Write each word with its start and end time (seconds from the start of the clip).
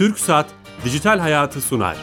Türk 0.00 0.18
Saat 0.18 0.46
Dijital 0.84 1.18
Hayatı 1.18 1.60
sunar. 1.60 1.96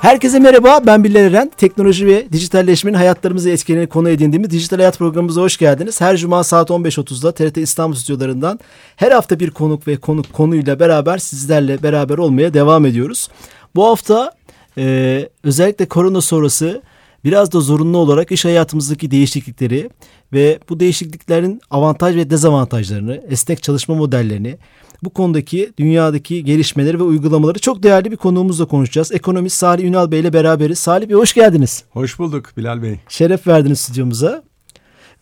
Herkese 0.00 0.38
merhaba, 0.38 0.80
ben 0.86 1.04
Bilal 1.04 1.24
Eren. 1.24 1.50
Teknoloji 1.56 2.06
ve 2.06 2.32
dijitalleşmenin 2.32 2.96
hayatlarımızı 2.96 3.50
etkileyen 3.50 3.86
konu 3.88 4.08
edindiğimiz 4.08 4.50
Dijital 4.50 4.76
Hayat 4.76 4.98
programımıza 4.98 5.40
hoş 5.40 5.56
geldiniz. 5.56 6.00
Her 6.00 6.16
cuma 6.16 6.44
saat 6.44 6.70
15.30'da 6.70 7.32
TRT 7.32 7.56
İstanbul 7.56 7.96
stüdyolarından 7.96 8.60
her 8.96 9.12
hafta 9.12 9.40
bir 9.40 9.50
konuk 9.50 9.88
ve 9.88 9.96
konuk 9.96 10.32
konuyla 10.32 10.80
beraber 10.80 11.18
sizlerle 11.18 11.82
beraber 11.82 12.18
olmaya 12.18 12.54
devam 12.54 12.86
ediyoruz. 12.86 13.28
Bu 13.74 13.86
hafta 13.86 14.32
e, 14.78 15.28
özellikle 15.44 15.86
korona 15.86 16.20
sonrası 16.20 16.82
biraz 17.24 17.52
da 17.52 17.60
zorunlu 17.60 17.98
olarak 17.98 18.32
iş 18.32 18.44
hayatımızdaki 18.44 19.10
değişiklikleri 19.10 19.90
ve 20.32 20.58
bu 20.68 20.80
değişikliklerin 20.80 21.60
avantaj 21.70 22.16
ve 22.16 22.30
dezavantajlarını, 22.30 23.22
esnek 23.28 23.62
çalışma 23.62 23.94
modellerini, 23.94 24.58
bu 25.02 25.10
konudaki 25.10 25.72
dünyadaki 25.78 26.44
gelişmeleri 26.44 26.98
ve 26.98 27.02
uygulamaları 27.02 27.58
çok 27.58 27.82
değerli 27.82 28.10
bir 28.10 28.16
konuğumuzla 28.16 28.64
konuşacağız. 28.64 29.12
Ekonomist 29.12 29.56
Salih 29.56 29.84
Ünal 29.84 30.10
Bey 30.10 30.20
ile 30.20 30.32
beraberiz. 30.32 30.78
Salih 30.78 31.08
Bey 31.08 31.16
hoş 31.16 31.34
geldiniz. 31.34 31.84
Hoş 31.90 32.18
bulduk 32.18 32.52
Bilal 32.56 32.82
Bey. 32.82 32.96
Şeref 33.08 33.46
verdiniz 33.46 33.80
stüdyomuza. 33.80 34.42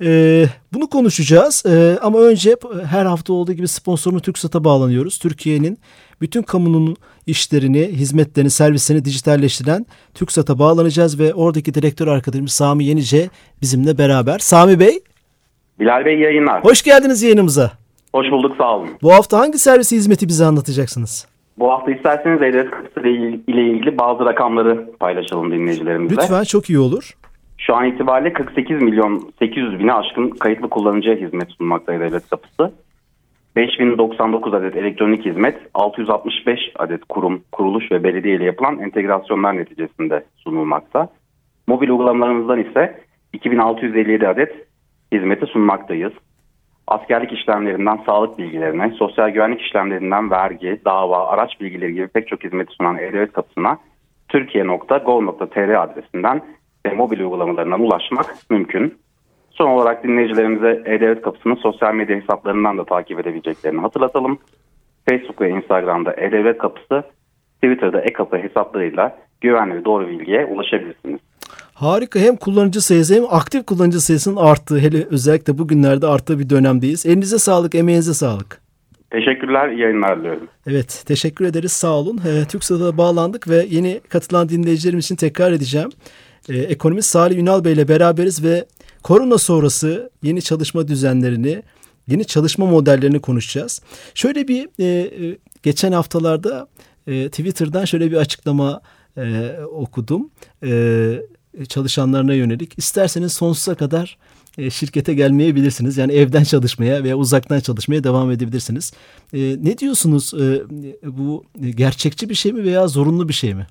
Ee, 0.03 0.47
bunu 0.73 0.89
konuşacağız 0.89 1.63
ee, 1.67 1.99
ama 2.03 2.19
önce 2.19 2.57
her 2.87 3.07
hafta 3.07 3.33
olduğu 3.33 3.53
gibi 3.53 3.69
sponsorunu 3.69 4.21
TürkSat'a 4.21 4.65
bağlanıyoruz. 4.65 5.19
Türkiye'nin 5.19 5.79
bütün 6.21 6.43
kamunun 6.43 6.97
işlerini, 7.29 7.87
hizmetlerini, 7.89 8.51
servislerini 8.51 9.05
dijitalleştiren 9.05 9.87
TürkSat'a 10.15 10.59
bağlanacağız 10.59 11.21
ve 11.21 11.35
oradaki 11.35 11.75
direktör 11.75 12.07
arkadaşımız 12.07 12.53
Sami 12.53 12.85
Yenice 12.85 13.29
bizimle 13.63 13.99
beraber. 13.99 14.39
Sami 14.39 14.81
Bey. 14.81 15.01
Bilal 15.81 16.05
Bey 16.05 16.19
yayınlar. 16.19 16.65
Hoş 16.65 16.83
geldiniz 16.83 17.23
yayınımıza. 17.23 17.73
Hoş 18.13 18.31
bulduk 18.31 18.57
sağ 18.59 18.77
olun. 18.77 18.89
Bu 19.03 19.13
hafta 19.13 19.39
hangi 19.39 19.59
servisi 19.59 19.97
hizmeti 19.97 20.29
bize 20.29 20.45
anlatacaksınız? 20.45 21.29
Bu 21.59 21.71
hafta 21.71 21.91
isterseniz 21.91 22.43
e 22.43 22.71
Kapısı 22.71 23.09
ile 23.09 23.71
ilgili 23.71 23.99
bazı 23.99 24.25
rakamları 24.25 24.91
paylaşalım 25.01 25.51
dinleyicilerimizle. 25.53 26.17
Lütfen 26.17 26.45
çok 26.45 26.71
iyi 26.71 26.79
olur. 26.79 27.15
Şu 27.59 27.75
an 27.75 27.85
itibariyle 27.85 28.33
48 28.33 28.83
milyon 28.83 29.33
800 29.39 29.79
bine 29.79 29.93
aşkın 29.93 30.31
kayıtlı 30.31 30.69
kullanıcıya 30.69 31.17
hizmet 31.17 31.51
sunmakta 31.51 31.93
devlet 31.93 32.29
kapısı. 32.29 32.73
5099 33.59 34.55
adet 34.55 34.77
elektronik 34.77 35.25
hizmet, 35.25 35.59
665 35.75 36.61
adet 36.79 37.05
kurum, 37.09 37.43
kuruluş 37.53 37.93
ve 37.93 38.05
belediye 38.05 38.37
ile 38.37 38.45
yapılan 38.45 38.79
entegrasyonlar 38.79 39.57
neticesinde 39.57 40.25
sunulmakta. 40.37 41.09
Mobil 41.67 41.89
uygulamalarımızdan 41.89 42.61
ise 42.61 43.01
2657 43.33 44.29
adet 44.29 44.67
hizmeti 45.13 45.47
sunmaktayız. 45.47 46.13
Askerlik 46.87 47.33
işlemlerinden 47.33 48.01
sağlık 48.07 48.39
bilgilerine, 48.39 48.91
sosyal 48.91 49.29
güvenlik 49.29 49.61
işlemlerinden 49.61 50.31
vergi, 50.31 50.81
dava, 50.85 51.29
araç 51.29 51.61
bilgileri 51.61 51.95
gibi 51.95 52.09
pek 52.09 52.29
çok 52.29 52.45
hizmeti 52.45 52.75
sunan 52.75 52.99
E-Devlet 52.99 53.33
kapısına 53.33 53.79
türkiye.gov.tr 54.29 55.83
adresinden 55.83 56.43
ve 56.87 56.95
mobil 56.95 57.21
uygulamalarından 57.21 57.81
ulaşmak 57.81 58.27
mümkün. 58.51 58.99
Son 59.59 59.69
olarak 59.69 60.05
dinleyicilerimize 60.05 60.83
E-Devlet 60.87 61.23
kapısının 61.23 61.55
sosyal 61.55 61.95
medya 61.95 62.17
hesaplarından 62.17 62.79
da 62.79 62.85
takip 62.85 63.21
edebileceklerini 63.21 63.81
hatırlatalım. 63.81 64.39
Facebook 65.09 65.41
ve 65.41 65.51
Instagram'da 65.51 66.13
E-Devlet 66.13 66.59
kapısı, 66.59 67.03
Twitter'da 67.55 68.01
e-kapı 68.01 68.37
hesaplarıyla 68.37 69.19
güvenli 69.41 69.75
ve 69.75 69.85
doğru 69.85 70.09
bilgiye 70.09 70.45
ulaşabilirsiniz. 70.45 71.21
Harika 71.75 72.19
hem 72.19 72.37
kullanıcı 72.37 72.81
sayısı 72.81 73.15
hem 73.15 73.25
aktif 73.31 73.67
kullanıcı 73.67 74.01
sayısının 74.01 74.37
arttığı 74.37 74.79
hele 74.79 75.05
özellikle 75.11 75.59
bugünlerde 75.59 76.07
arttığı 76.07 76.39
bir 76.39 76.51
dönemdeyiz. 76.51 77.07
Elinize 77.07 77.39
sağlık, 77.39 77.75
emeğinize 77.75 78.15
sağlık. 78.15 78.61
Teşekkürler, 79.11 79.69
iyi 79.69 79.81
yayınlar 79.81 80.19
diliyorum. 80.19 80.49
Evet, 80.67 81.05
teşekkür 81.07 81.45
ederiz, 81.45 81.73
sağ 81.73 81.93
olun. 81.93 82.21
Ee, 82.27 82.45
TürkSat'a 82.49 82.99
bağlandık 82.99 83.49
ve 83.49 83.67
yeni 83.69 84.01
katılan 84.09 84.49
dinleyicilerim 84.49 84.99
için 84.99 85.17
tekrar 85.17 85.53
edeceğim. 85.53 85.89
Ee, 86.49 86.59
ekonomist 86.59 87.11
Salih 87.11 87.39
Ünal 87.39 87.65
Bey 87.65 87.73
ile 87.73 87.89
beraberiz 87.89 88.45
ve 88.45 88.65
korona 89.03 89.39
sonrası 89.39 90.11
yeni 90.23 90.43
çalışma 90.43 90.89
düzenlerini, 90.89 91.63
yeni 92.09 92.25
çalışma 92.25 92.67
modellerini 92.67 93.21
konuşacağız. 93.21 93.83
Şöyle 94.15 94.49
bir 94.49 94.69
e, 94.79 94.85
e 94.85 95.39
geçen 95.63 95.93
haftalarda 95.93 96.69
e, 97.07 97.29
Twitter'dan 97.29 97.85
şöyle 97.85 98.11
bir 98.11 98.17
açıklama 98.17 98.81
e, 99.17 99.53
okudum. 99.73 100.31
E, 100.65 101.21
çalışanlarına 101.69 102.35
yönelik. 102.35 102.79
İsterseniz 102.79 103.33
sonsuza 103.33 103.75
kadar 103.75 104.19
e, 104.59 104.71
şirkete 104.71 105.15
gelmeyebilirsiniz. 105.15 105.97
Yani 105.97 106.13
evden 106.13 106.45
çalışmaya 106.45 107.05
veya 107.05 107.17
uzaktan 107.17 107.61
çalışmaya 107.61 108.05
devam 108.05 108.31
edebilirsiniz. 108.31 108.93
E, 109.35 109.39
ne 109.39 109.79
diyorsunuz? 109.79 110.35
E, 110.35 110.63
bu 111.03 111.45
gerçekçi 111.75 112.29
bir 112.29 112.35
şey 112.35 112.53
mi 112.53 112.65
veya 112.65 112.89
zorunlu 112.89 113.29
bir 113.29 113.35
şey 113.35 113.55
mi? 113.55 113.67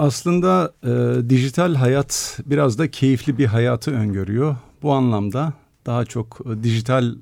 Aslında 0.00 0.72
e, 0.84 1.30
dijital 1.30 1.74
hayat 1.74 2.40
biraz 2.46 2.78
da 2.78 2.90
keyifli 2.90 3.38
bir 3.38 3.46
hayatı 3.46 3.90
öngörüyor. 3.90 4.56
Bu 4.82 4.92
anlamda 4.92 5.52
daha 5.86 6.04
çok 6.04 6.40
e, 6.46 6.62
dijital 6.62 7.14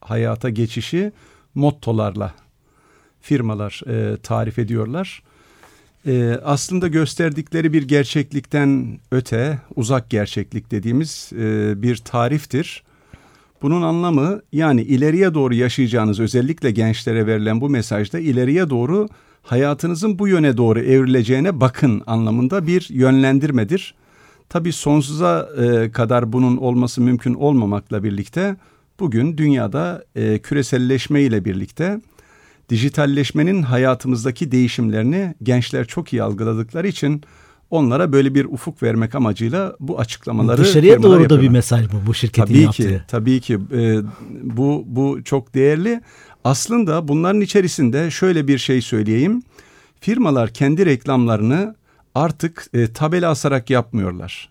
hayata 0.00 0.50
geçişi 0.50 1.12
mottolarla 1.54 2.34
firmalar 3.20 3.82
e, 3.86 4.16
tarif 4.16 4.58
ediyorlar 4.58 5.22
e, 6.06 6.38
aslında 6.44 6.88
gösterdikleri 6.88 7.72
bir 7.72 7.88
gerçeklikten 7.88 9.00
öte 9.12 9.58
uzak 9.76 10.10
gerçeklik 10.10 10.70
dediğimiz 10.70 11.30
e, 11.32 11.74
bir 11.82 11.96
tariftir. 11.96 12.82
Bunun 13.62 13.82
anlamı 13.82 14.40
yani 14.52 14.82
ileriye 14.82 15.34
doğru 15.34 15.54
yaşayacağınız 15.54 16.20
özellikle 16.20 16.70
gençlere 16.70 17.26
verilen 17.26 17.60
bu 17.60 17.68
mesajda 17.68 18.18
ileriye 18.18 18.70
doğru 18.70 19.08
hayatınızın 19.50 20.18
bu 20.18 20.28
yöne 20.28 20.56
doğru 20.56 20.80
evrileceğine 20.80 21.60
bakın 21.60 22.02
anlamında 22.06 22.66
bir 22.66 22.86
yönlendirmedir. 22.90 23.94
Tabii 24.48 24.72
sonsuza 24.72 25.48
e, 25.62 25.90
kadar 25.92 26.32
bunun 26.32 26.56
olması 26.56 27.00
mümkün 27.00 27.34
olmamakla 27.34 28.04
birlikte 28.04 28.56
bugün 29.00 29.38
dünyada 29.38 30.04
e, 30.16 30.38
küreselleşme 30.38 31.22
ile 31.22 31.44
birlikte 31.44 32.00
dijitalleşmenin 32.68 33.62
hayatımızdaki 33.62 34.52
değişimlerini 34.52 35.34
gençler 35.42 35.86
çok 35.86 36.12
iyi 36.12 36.22
algıladıkları 36.22 36.88
için 36.88 37.22
onlara 37.70 38.12
böyle 38.12 38.34
bir 38.34 38.44
ufuk 38.44 38.82
vermek 38.82 39.14
amacıyla 39.14 39.76
bu 39.80 39.98
açıklamaları 39.98 40.60
dışarıya 40.60 41.02
doğru 41.02 41.12
yapıyorlar. 41.12 41.38
da 41.38 41.42
bir 41.42 41.48
mesaj 41.48 41.86
bu 41.92 42.06
bu 42.06 42.14
şirketin 42.14 42.46
tabii 42.46 42.60
yaptığı. 42.60 42.82
Ki, 42.82 43.02
tabii 43.08 43.40
ki 43.40 43.58
e, 43.72 43.96
bu 44.42 44.84
bu 44.86 45.24
çok 45.24 45.54
değerli. 45.54 46.00
Aslında 46.44 47.08
bunların 47.08 47.40
içerisinde 47.40 48.10
şöyle 48.10 48.48
bir 48.48 48.58
şey 48.58 48.80
söyleyeyim. 48.82 49.42
Firmalar 50.00 50.50
kendi 50.50 50.86
reklamlarını 50.86 51.74
artık 52.14 52.66
e, 52.74 52.92
tabela 52.92 53.30
asarak 53.30 53.70
yapmıyorlar. 53.70 54.50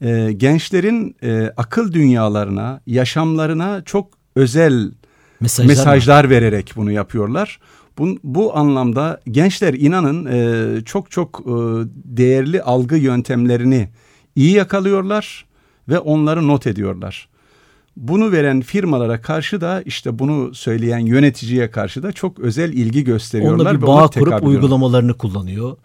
E, 0.00 0.32
gençlerin 0.32 1.16
e, 1.22 1.52
akıl 1.56 1.92
dünyalarına, 1.92 2.80
yaşamlarına 2.86 3.82
çok 3.84 4.08
özel 4.36 4.90
mesajlar, 5.40 5.68
mesajlar 5.68 6.30
vererek 6.30 6.72
bunu 6.76 6.92
yapıyorlar. 6.92 7.60
Bu, 7.98 8.18
bu 8.24 8.56
anlamda 8.56 9.20
gençler 9.30 9.74
inanın 9.74 10.26
e, 10.26 10.84
çok 10.84 11.10
çok 11.10 11.40
e, 11.40 11.52
değerli 11.94 12.62
algı 12.62 12.96
yöntemlerini 12.96 13.88
iyi 14.36 14.52
yakalıyorlar 14.52 15.46
ve 15.88 15.98
onları 15.98 16.48
not 16.48 16.66
ediyorlar. 16.66 17.28
Bunu 17.96 18.32
veren 18.32 18.60
firmalara 18.60 19.20
karşı 19.20 19.60
da 19.60 19.82
işte 19.82 20.18
bunu 20.18 20.54
söyleyen 20.54 20.98
yöneticiye 20.98 21.70
karşı 21.70 22.02
da 22.02 22.12
çok 22.12 22.38
özel 22.38 22.72
ilgi 22.72 23.04
gösteriyorlar. 23.04 23.66
Onunla 23.66 23.82
bir 23.82 23.86
bağ 23.86 24.08
kurup 24.08 24.42
uygulamalarını 24.42 25.14
kullanıyor. 25.14 25.76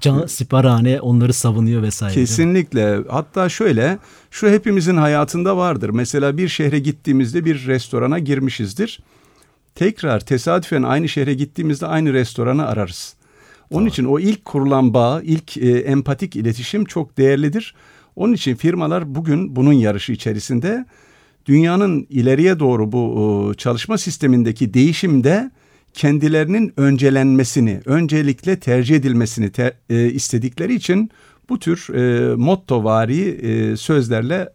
Can 0.00 0.26
siparhane 0.26 1.00
onları 1.00 1.32
savunuyor 1.32 1.82
vesaire. 1.82 2.14
Kesinlikle. 2.14 2.98
Hatta 3.08 3.48
şöyle 3.48 3.98
şu 4.30 4.48
hepimizin 4.48 4.96
hayatında 4.96 5.56
vardır. 5.56 5.90
Mesela 5.90 6.36
bir 6.36 6.48
şehre 6.48 6.78
gittiğimizde 6.78 7.44
bir 7.44 7.66
restorana 7.66 8.18
girmişizdir. 8.18 9.00
Tekrar 9.74 10.20
tesadüfen 10.20 10.82
aynı 10.82 11.08
şehre 11.08 11.34
gittiğimizde 11.34 11.86
aynı 11.86 12.12
restoranı 12.12 12.66
ararız. 12.66 13.14
Onun 13.70 13.78
tamam. 13.78 13.88
için 13.88 14.04
o 14.04 14.18
ilk 14.18 14.44
kurulan 14.44 14.94
bağ, 14.94 15.20
ilk 15.24 15.56
e, 15.56 15.70
empatik 15.70 16.36
iletişim 16.36 16.84
çok 16.84 17.18
değerlidir. 17.18 17.74
Onun 18.16 18.32
için 18.32 18.54
firmalar 18.54 19.14
bugün 19.14 19.56
bunun 19.56 19.72
yarışı 19.72 20.12
içerisinde 20.12 20.86
dünyanın 21.46 22.06
ileriye 22.10 22.58
doğru 22.58 22.92
bu 22.92 23.54
çalışma 23.56 23.98
sistemindeki 23.98 24.74
değişimde 24.74 25.50
kendilerinin 25.96 26.72
öncelenmesini, 26.76 27.80
öncelikle 27.84 28.60
tercih 28.60 28.96
edilmesini 28.96 29.50
ter, 29.50 29.72
e, 29.90 30.10
istedikleri 30.10 30.74
için 30.74 31.10
bu 31.48 31.58
tür 31.58 31.94
e, 31.94 32.34
mottovari 32.34 33.28
e, 33.28 33.76
sözlerle 33.76 34.48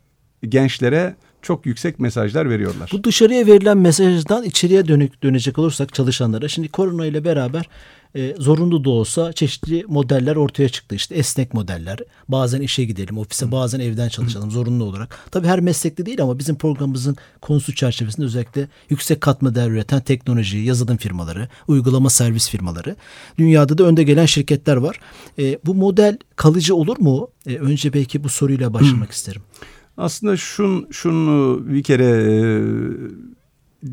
gençlere 0.49 1.15
çok 1.41 1.65
yüksek 1.65 1.99
mesajlar 1.99 2.49
veriyorlar. 2.49 2.89
Bu 2.93 3.03
dışarıya 3.03 3.47
verilen 3.47 3.77
mesajdan 3.77 4.43
içeriye 4.43 4.87
dönük 4.87 5.23
dönecek 5.23 5.57
olursak 5.57 5.93
çalışanlara 5.93 6.47
şimdi 6.47 6.67
korona 6.67 7.05
ile 7.05 7.25
beraber 7.25 7.69
e, 8.15 8.35
zorunlu 8.37 8.83
da 8.83 8.89
olsa 8.89 9.33
çeşitli 9.33 9.85
modeller 9.87 10.35
ortaya 10.35 10.69
çıktı. 10.69 10.95
İşte 10.95 11.15
esnek 11.15 11.53
modeller. 11.53 11.99
Bazen 12.27 12.61
işe 12.61 12.83
gidelim, 12.83 13.17
ofise 13.17 13.51
bazen 13.51 13.79
evden 13.79 14.09
çalışalım 14.09 14.51
zorunlu 14.51 14.83
olarak. 14.83 15.19
Tabii 15.31 15.47
her 15.47 15.59
meslekte 15.59 16.05
değil 16.05 16.21
ama 16.21 16.39
bizim 16.39 16.55
programımızın 16.55 17.15
konusu 17.41 17.75
çerçevesinde 17.75 18.25
özellikle 18.25 18.67
yüksek 18.89 19.21
katma 19.21 19.55
değer 19.55 19.69
üreten 19.69 20.01
teknoloji, 20.01 20.57
yazılım 20.57 20.97
firmaları, 20.97 21.47
uygulama 21.67 22.09
servis 22.09 22.49
firmaları. 22.49 22.95
Dünyada 23.37 23.77
da 23.77 23.83
önde 23.83 24.03
gelen 24.03 24.25
şirketler 24.25 24.75
var. 24.75 24.99
E, 25.39 25.59
bu 25.65 25.75
model 25.75 26.17
kalıcı 26.35 26.75
olur 26.75 26.99
mu? 26.99 27.27
E, 27.47 27.57
önce 27.57 27.93
belki 27.93 28.23
bu 28.23 28.29
soruyla 28.29 28.73
başlamak 28.73 29.11
isterim. 29.11 29.41
Aslında 29.97 30.37
şun, 30.37 30.87
şunu 30.91 31.61
bir 31.67 31.83
kere 31.83 32.05
e, 32.05 32.41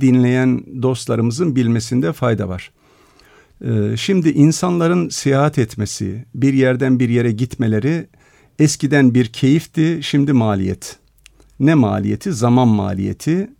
dinleyen 0.00 0.82
dostlarımızın 0.82 1.56
bilmesinde 1.56 2.12
fayda 2.12 2.48
var. 2.48 2.70
E, 3.64 3.96
şimdi 3.96 4.28
insanların 4.30 5.08
seyahat 5.08 5.58
etmesi, 5.58 6.24
bir 6.34 6.52
yerden 6.52 7.00
bir 7.00 7.08
yere 7.08 7.32
gitmeleri 7.32 8.06
eskiden 8.58 9.14
bir 9.14 9.26
keyifti, 9.26 9.98
şimdi 10.02 10.32
maliyet. 10.32 10.96
Ne 11.60 11.74
maliyeti? 11.74 12.32
Zaman 12.32 12.68
maliyeti. 12.68 13.50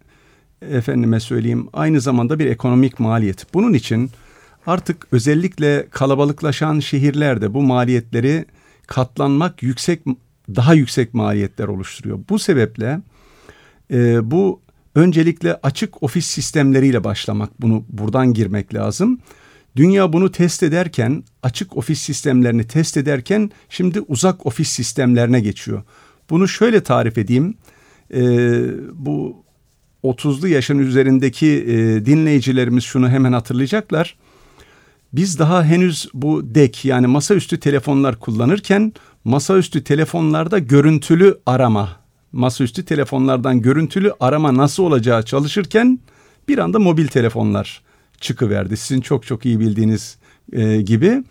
Efendime 0.62 1.21
söyleyeyim 1.21 1.69
aynı 1.73 2.00
zamanda 2.00 2.39
bir 2.39 2.47
ekonomik 2.47 3.00
maliyet. 3.00 3.55
Bunun 3.55 3.73
için 3.73 4.11
artık 4.67 5.06
özellikle 5.12 5.87
kalabalıklaşan 5.91 6.81
şehirlerde 6.81 7.55
bu 7.55 7.62
maliyetleri 7.62 8.44
katlanmak 8.87 9.62
yüksek 9.62 10.03
daha 10.56 10.75
yüksek 10.75 11.15
maliyetler 11.15 11.69
oluşturuyor. 11.69 12.19
Bu 12.29 12.39
sebeple 12.39 13.01
e, 13.91 14.31
bu 14.31 14.61
öncelikle 14.94 15.59
açık 15.62 16.03
ofis 16.03 16.27
sistemleriyle 16.27 17.05
başlamak 17.05 17.62
bunu 17.62 17.85
buradan 17.89 18.35
girmek 18.35 18.75
lazım. 18.75 19.21
Dünya 19.79 20.13
bunu 20.13 20.33
test 20.33 20.63
ederken 20.63 21.25
açık 21.43 21.77
ofis 21.77 22.01
sistemlerini 22.01 22.67
test 22.67 22.97
ederken 22.97 23.51
şimdi 23.69 24.01
uzak 24.01 24.47
ofis 24.47 24.69
sistemlerine 24.69 25.41
geçiyor. 25.41 25.83
Bunu 26.31 26.49
şöyle 26.49 26.83
tarif 26.83 27.19
edeyim. 27.19 27.55
E, 28.15 28.21
bu 28.93 29.45
30'lu 30.05 30.49
yaşın 30.49 30.79
üzerindeki 30.79 31.47
e, 31.47 32.07
dinleyicilerimiz 32.07 32.85
şunu 32.85 33.09
hemen 33.09 33.33
hatırlayacaklar. 33.33 34.17
Biz 35.13 35.39
daha 35.39 35.65
henüz 35.65 36.09
bu 36.15 36.55
DEK 36.55 36.85
yani 36.85 37.07
masaüstü 37.07 37.61
telefonlar 37.61 38.21
kullanırken 38.21 38.93
masaüstü 39.25 39.85
telefonlarda 39.85 40.59
görüntülü 40.59 41.39
arama, 41.47 41.97
masaüstü 42.33 42.85
telefonlardan 42.85 43.63
görüntülü 43.63 44.13
arama 44.21 44.57
nasıl 44.57 44.83
olacağı 44.83 45.23
çalışırken 45.23 45.99
bir 46.49 46.59
anda 46.59 46.79
mobil 46.79 47.07
telefonlar 47.07 47.88
çıkıverdi. 48.20 48.76
Sizin 48.76 49.00
çok 49.00 49.26
çok 49.26 49.47
iyi 49.47 49.61
bildiğiniz 49.61 50.19
e, 50.53 50.82
gibi 50.82 51.25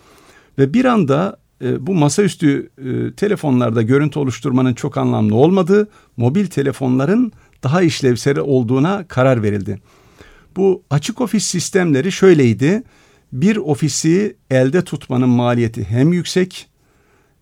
ve 0.58 0.74
bir 0.74 0.86
anda 0.86 1.38
e, 1.64 1.88
bu 1.88 1.94
masaüstü 1.94 2.70
e, 2.78 3.14
telefonlarda 3.14 3.82
görüntü 3.82 4.20
oluşturmanın 4.20 4.74
çok 4.74 4.98
anlamlı 4.98 5.36
olmadığı, 5.36 5.90
mobil 6.18 6.46
telefonların 6.46 7.32
daha 7.64 7.82
işlevsel 7.82 8.40
olduğuna 8.40 9.08
karar 9.08 9.44
verildi. 9.44 9.80
Bu 10.56 10.84
açık 10.90 11.22
ofis 11.22 11.46
sistemleri 11.46 12.12
şöyleydi. 12.12 12.84
Bir 13.34 13.58
ofisi 13.58 14.36
elde 14.50 14.84
tutmanın 14.84 15.30
maliyeti 15.30 15.84
hem 15.84 16.14
yüksek 16.14 16.70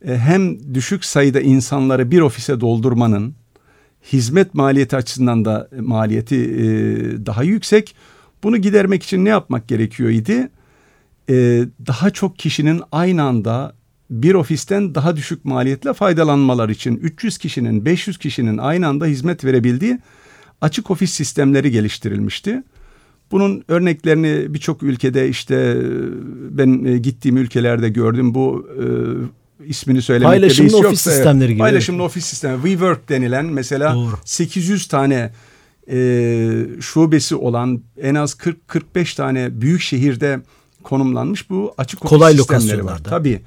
e, 0.08 0.18
hem 0.18 0.74
düşük 0.74 1.06
sayıda 1.06 1.42
insanları 1.42 2.12
bir 2.12 2.22
ofise 2.22 2.60
doldurmanın 2.60 3.36
hizmet 4.14 4.54
maliyeti 4.54 4.96
açısından 4.96 5.46
da 5.46 5.70
maliyeti 5.80 6.36
e, 6.36 6.66
daha 7.26 7.44
yüksek. 7.44 7.96
Bunu 8.46 8.58
gidermek 8.58 9.04
için 9.04 9.26
ne 9.26 9.30
yapmak 9.30 9.68
gerekiyor 9.68 10.10
idi? 10.10 10.50
E, 11.30 11.36
daha 11.88 12.10
çok 12.10 12.40
kişinin 12.40 12.82
aynı 12.92 13.24
anda 13.24 13.74
bir 14.10 14.34
ofisten 14.34 14.96
daha 14.96 15.16
düşük 15.16 15.46
maliyetle 15.46 15.94
faydalanmalar 15.94 16.70
için 16.70 16.96
300 16.96 17.38
kişinin 17.38 17.86
500 17.86 18.18
kişinin 18.18 18.58
aynı 18.58 18.88
anda 18.88 19.06
hizmet 19.06 19.46
verebildiği 19.46 20.00
açık 20.62 20.92
ofis 20.92 21.14
sistemleri 21.14 21.72
geliştirilmişti. 21.72 22.64
Bunun 23.32 23.64
örneklerini 23.68 24.54
birçok 24.54 24.84
ülkede 24.84 25.30
işte 25.30 25.78
ben 26.50 27.02
gittiğim 27.02 27.38
ülkelerde 27.38 27.90
gördüm. 27.90 28.34
Bu 28.36 28.70
ismini 29.66 30.02
söylemekte 30.02 30.40
Paylaşımlı 30.40 30.78
ofis 30.78 30.84
yoksa, 30.84 31.12
sistemleri 31.12 31.50
gibi. 31.50 31.60
Paylaşımlı 31.60 32.04
ofis 32.04 32.26
sistemi. 32.26 32.56
WeWork 32.56 33.10
denilen 33.10 33.46
mesela 33.46 33.94
Doğru. 33.96 34.14
800 34.26 34.88
tane 34.88 35.32
e, 35.92 36.66
şubesi 36.82 37.36
olan 37.36 37.82
en 38.02 38.16
az 38.16 38.38
40-45 38.66 39.16
tane 39.16 39.62
büyük 39.62 39.82
şehirde 39.82 40.40
konumlanmış 40.84 41.50
bu 41.50 41.74
açık 41.78 42.06
ofis 42.06 42.10
Kolay 42.10 42.34
sistemleri 42.34 42.86
var. 42.86 43.04
Tabii 43.04 43.42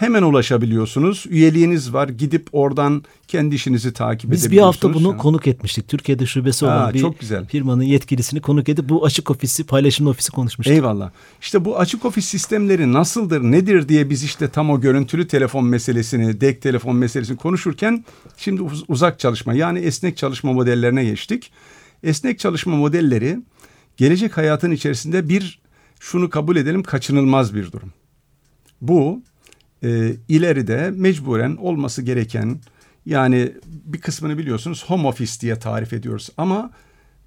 hemen 0.00 0.22
ulaşabiliyorsunuz. 0.22 1.24
Üyeliğiniz 1.28 1.92
var. 1.92 2.08
Gidip 2.08 2.48
oradan 2.52 3.04
kendi 3.28 3.54
işinizi 3.54 3.92
takip 3.92 4.30
Biz 4.30 4.44
edebiliyorsunuz. 4.44 4.74
Biz 4.74 4.82
bir 4.82 4.88
hafta 4.90 5.00
bunu 5.00 5.12
yani. 5.12 5.22
konuk 5.22 5.46
etmiştik. 5.46 5.88
Türkiye'de 5.88 6.26
şubesi 6.26 6.64
olan 6.64 6.78
ha, 6.78 6.94
bir 6.94 7.00
çok 7.00 7.20
güzel. 7.20 7.46
firmanın 7.46 7.82
yetkilisini 7.82 8.40
konuk 8.40 8.68
edip 8.68 8.88
bu 8.88 9.04
açık 9.04 9.30
ofisi, 9.30 9.64
paylaşımlı 9.64 10.10
ofisi 10.10 10.32
konuşmuştuk. 10.32 10.74
Eyvallah. 10.74 11.10
İşte 11.40 11.64
bu 11.64 11.78
açık 11.78 12.04
ofis 12.04 12.24
sistemleri 12.24 12.92
nasıldır, 12.92 13.40
nedir 13.42 13.88
diye 13.88 14.10
biz 14.10 14.24
işte 14.24 14.48
tam 14.48 14.70
o 14.70 14.80
görüntülü 14.80 15.28
telefon 15.28 15.64
meselesini, 15.64 16.40
dek 16.40 16.62
telefon 16.62 16.96
meselesini 16.96 17.36
konuşurken 17.36 18.04
şimdi 18.36 18.62
uzak 18.88 19.18
çalışma 19.18 19.54
yani 19.54 19.78
esnek 19.78 20.16
çalışma 20.16 20.52
modellerine 20.52 21.04
geçtik. 21.04 21.50
Esnek 22.02 22.38
çalışma 22.38 22.76
modelleri 22.76 23.38
gelecek 23.96 24.36
hayatın 24.36 24.70
içerisinde 24.70 25.28
bir 25.28 25.60
şunu 26.00 26.30
kabul 26.30 26.56
edelim 26.56 26.82
kaçınılmaz 26.82 27.54
bir 27.54 27.72
durum. 27.72 27.92
Bu 28.80 29.22
e, 29.82 30.12
ileride 30.28 30.90
mecburen 30.94 31.56
olması 31.56 32.02
gereken 32.02 32.60
yani 33.06 33.52
bir 33.66 34.00
kısmını 34.00 34.38
biliyorsunuz 34.38 34.84
home 34.86 35.08
office 35.08 35.40
diye 35.40 35.58
tarif 35.58 35.92
ediyoruz 35.92 36.30
ama 36.36 36.70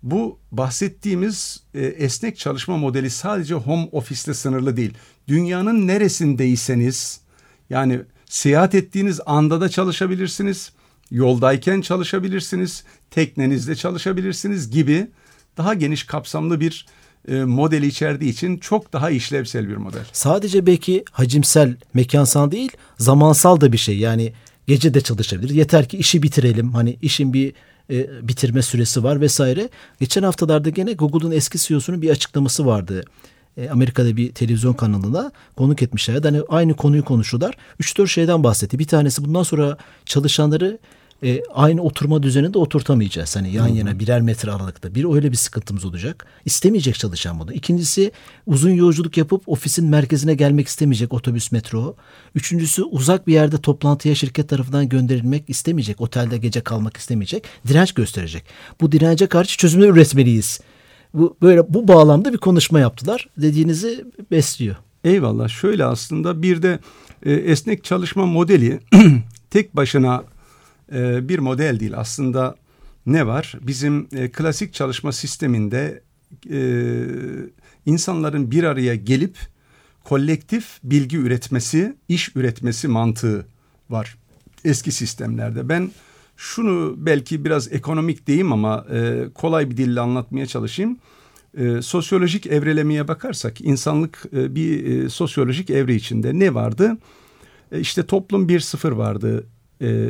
bu 0.03 0.39
bahsettiğimiz 0.51 1.63
e, 1.73 1.85
esnek 1.85 2.37
çalışma 2.37 2.77
modeli 2.77 3.09
sadece 3.09 3.53
home 3.55 3.89
office'le 3.91 4.33
sınırlı 4.33 4.77
değil. 4.77 4.93
Dünyanın 5.27 5.87
neresindeyseniz 5.87 7.21
yani 7.69 8.01
seyahat 8.25 8.75
ettiğiniz 8.75 9.19
anda 9.25 9.61
da 9.61 9.69
çalışabilirsiniz. 9.69 10.71
Yoldayken 11.13 11.81
çalışabilirsiniz, 11.81 12.83
teknenizde 13.11 13.75
çalışabilirsiniz 13.75 14.69
gibi 14.69 15.07
daha 15.57 15.73
geniş 15.73 16.03
kapsamlı 16.03 16.59
bir 16.59 16.85
e, 17.27 17.33
modeli 17.33 17.87
içerdiği 17.87 18.31
için 18.31 18.57
çok 18.57 18.93
daha 18.93 19.09
işlevsel 19.09 19.69
bir 19.69 19.75
model. 19.75 20.05
Sadece 20.13 20.65
belki 20.65 21.03
hacimsel, 21.11 21.75
mekansal 21.93 22.51
değil, 22.51 22.71
zamansal 22.97 23.61
da 23.61 23.71
bir 23.71 23.77
şey. 23.77 23.97
Yani 23.97 24.33
gece 24.67 24.93
de 24.93 25.01
çalışabilir. 25.01 25.49
Yeter 25.49 25.89
ki 25.89 25.97
işi 25.97 26.23
bitirelim. 26.23 26.73
Hani 26.73 26.97
işin 27.01 27.33
bir 27.33 27.53
e, 27.89 28.27
bitirme 28.27 28.61
süresi 28.61 29.03
var 29.03 29.21
vesaire. 29.21 29.69
Geçen 29.99 30.23
haftalarda 30.23 30.69
gene 30.69 30.93
Google'un 30.93 31.31
eski 31.31 31.57
CEO'sunun 31.57 32.01
bir 32.01 32.09
açıklaması 32.09 32.65
vardı. 32.65 33.03
E, 33.57 33.69
Amerika'da 33.69 34.17
bir 34.17 34.33
televizyon 34.33 34.73
kanalına 34.73 35.31
konuk 35.55 35.81
etmişler. 35.81 36.23
Hani 36.23 36.41
aynı 36.49 36.73
konuyu 36.73 37.05
konuşuyorlar. 37.05 37.57
3-4 37.81 38.07
şeyden 38.07 38.43
bahsetti. 38.43 38.79
Bir 38.79 38.87
tanesi 38.87 39.25
bundan 39.25 39.43
sonra 39.43 39.77
çalışanları 40.05 40.79
e, 41.23 41.43
aynı 41.53 41.81
oturma 41.81 42.23
düzeninde 42.23 42.57
oturtamayacağız. 42.57 43.35
Hani 43.35 43.53
yan 43.53 43.67
yana 43.67 43.99
birer 43.99 44.21
metre 44.21 44.51
aralıkta. 44.51 44.95
Bir 44.95 45.15
öyle 45.15 45.31
bir 45.31 45.37
sıkıntımız 45.37 45.85
olacak. 45.85 46.25
İstemeyecek 46.45 46.95
çalışan 46.95 47.39
bunu. 47.39 47.53
İkincisi 47.53 48.11
uzun 48.45 48.69
yolculuk 48.69 49.17
yapıp 49.17 49.49
ofisin 49.49 49.89
merkezine 49.89 50.35
gelmek 50.35 50.67
istemeyecek 50.67 51.13
otobüs 51.13 51.51
metro. 51.51 51.95
Üçüncüsü 52.35 52.83
uzak 52.83 53.27
bir 53.27 53.33
yerde 53.33 53.57
toplantıya 53.57 54.15
şirket 54.15 54.49
tarafından 54.49 54.89
gönderilmek 54.89 55.49
istemeyecek. 55.49 56.01
Otelde 56.01 56.37
gece 56.37 56.61
kalmak 56.61 56.97
istemeyecek. 56.97 57.43
Direnç 57.67 57.91
gösterecek. 57.91 58.43
Bu 58.81 58.91
dirence 58.91 59.27
karşı 59.27 59.57
çözümler 59.57 59.89
üretmeliyiz. 59.89 60.59
Bu 61.13 61.37
böyle 61.41 61.73
bu 61.73 61.87
bağlamda 61.87 62.33
bir 62.33 62.37
konuşma 62.37 62.79
yaptılar. 62.79 63.29
Dediğinizi 63.37 64.05
besliyor. 64.31 64.75
Eyvallah. 65.03 65.49
Şöyle 65.49 65.85
aslında 65.85 66.41
bir 66.41 66.61
de 66.61 66.79
e, 67.25 67.33
esnek 67.33 67.83
çalışma 67.83 68.25
modeli 68.25 68.79
tek 69.49 69.75
başına 69.75 70.23
e, 70.91 71.29
bir 71.29 71.39
model 71.39 71.79
değil. 71.79 71.93
Aslında 71.97 72.55
ne 73.05 73.27
var? 73.27 73.55
Bizim 73.61 74.07
e, 74.11 74.29
klasik 74.31 74.73
çalışma 74.73 75.11
sisteminde 75.11 76.01
e, 76.51 76.59
insanların 77.85 78.51
bir 78.51 78.63
araya 78.63 78.95
gelip 78.95 79.37
kolektif 80.03 80.79
bilgi 80.83 81.17
üretmesi, 81.17 81.95
iş 82.07 82.35
üretmesi 82.35 82.87
mantığı 82.87 83.45
var 83.89 84.17
eski 84.65 84.91
sistemlerde. 84.91 85.69
Ben 85.69 85.91
şunu 86.37 86.95
belki 86.97 87.45
biraz 87.45 87.73
ekonomik 87.73 88.27
diyeyim 88.27 88.53
ama 88.53 88.85
e, 88.93 89.23
kolay 89.33 89.69
bir 89.69 89.77
dille 89.77 89.99
anlatmaya 89.99 90.45
çalışayım. 90.45 90.97
Sosyolojik 91.81 92.47
evrelemeye 92.47 93.07
bakarsak 93.07 93.61
insanlık 93.61 94.33
bir 94.33 95.09
sosyolojik 95.09 95.69
evre 95.69 95.95
içinde 95.95 96.39
ne 96.39 96.53
vardı? 96.53 96.97
E, 97.73 97.79
işte 97.79 98.05
toplum 98.05 98.49
bir 98.49 98.59
sıfır 98.59 98.91
vardı 98.91 99.47
e, 99.81 100.09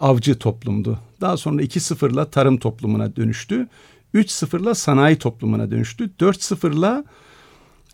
avcı 0.00 0.38
toplumdu. 0.38 0.98
Daha 1.20 1.36
sonra 1.36 1.62
2-0'la 1.62 2.30
tarım 2.30 2.58
toplumuna 2.58 3.16
dönüştü. 3.16 3.68
3-0'la 4.14 4.74
sanayi 4.74 5.16
toplumuna 5.16 5.70
dönüştü. 5.70 6.10
4-0'la 6.18 7.04